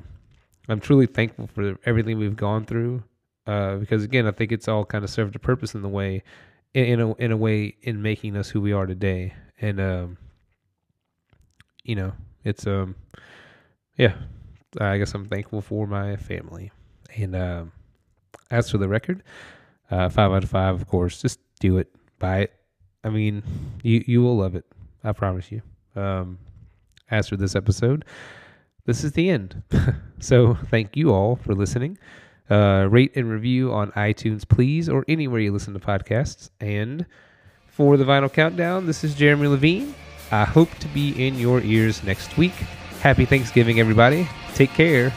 I'm 0.69 0.81
truly 0.81 1.07
thankful 1.07 1.47
for 1.47 1.79
everything 1.85 2.19
we've 2.19 2.37
gone 2.37 2.65
through 2.65 3.03
uh, 3.47 3.77
because 3.77 4.05
again, 4.05 4.27
I 4.27 4.33
think 4.33 4.53
it's 4.53 4.69
all 4.69 4.85
kind 4.85 5.05
of 5.05 5.11
served 5.11 5.35
a 5.37 5.39
purpose 5.39 5.75
in 5.75 5.83
the 5.83 5.89
way, 5.89 6.23
in, 6.75 7.01
a 7.01 7.15
in 7.15 7.33
a 7.33 7.37
way, 7.37 7.77
in 7.83 8.03
making 8.03 8.37
us 8.37 8.49
who 8.49 8.61
we 8.61 8.73
are 8.73 8.87
today. 8.87 9.35
And 9.61 9.81
um, 9.81 10.19
you 11.85 11.95
know, 11.95 12.13
It's 12.45 12.67
um, 12.67 12.95
yeah. 13.97 14.15
I 14.81 14.97
guess 14.99 15.15
I'm 15.15 15.27
thankful 15.27 15.61
for 15.61 15.87
my 15.87 16.17
family. 16.17 16.73
And 17.17 17.35
uh, 17.35 17.65
as 18.51 18.71
for 18.71 18.79
the 18.79 18.89
record, 18.89 19.23
uh, 19.91 20.09
five 20.09 20.33
out 20.33 20.45
of 20.45 20.51
five, 20.51 20.75
of 20.75 20.87
course. 20.87 21.21
Just 21.21 21.41
do 21.61 21.77
it, 21.77 21.95
buy 22.19 22.41
it. 22.41 22.53
I 23.05 23.11
mean, 23.11 23.43
you 23.83 24.03
you 24.07 24.23
will 24.23 24.37
love 24.37 24.55
it. 24.55 24.65
I 25.05 25.13
promise 25.13 25.53
you. 25.53 25.63
Um, 25.95 26.39
as 27.11 27.29
for 27.29 27.37
this 27.37 27.55
episode, 27.55 28.05
this 28.87 29.05
is 29.05 29.13
the 29.13 29.31
end. 29.31 29.63
so 30.21 30.55
thank 30.71 30.97
you 30.97 31.13
all 31.13 31.37
for 31.37 31.55
listening. 31.55 31.99
Uh, 32.51 32.87
rate 32.91 33.13
and 33.17 33.31
review 33.31 33.73
on 33.73 33.91
iTunes, 33.93 34.47
please, 34.47 34.89
or 34.89 35.05
anywhere 35.09 35.41
you 35.41 35.53
listen 35.53 35.73
to 35.75 35.81
podcasts. 35.81 36.51
And 36.61 37.07
for 37.67 37.97
the 37.97 38.05
Vinyl 38.05 38.33
Countdown, 38.33 38.87
this 38.87 39.05
is 39.05 39.15
Jeremy 39.15 39.49
Levine. 39.49 39.95
I 40.31 40.45
hope 40.45 40.71
to 40.79 40.89
be 40.89 41.27
in 41.27 41.37
your 41.39 41.61
ears 41.61 42.03
next 42.03 42.37
week. 42.37 42.53
Happy 43.01 43.25
Thanksgiving, 43.25 43.81
everybody. 43.81 44.29
Take 44.55 44.71
care. 44.71 45.13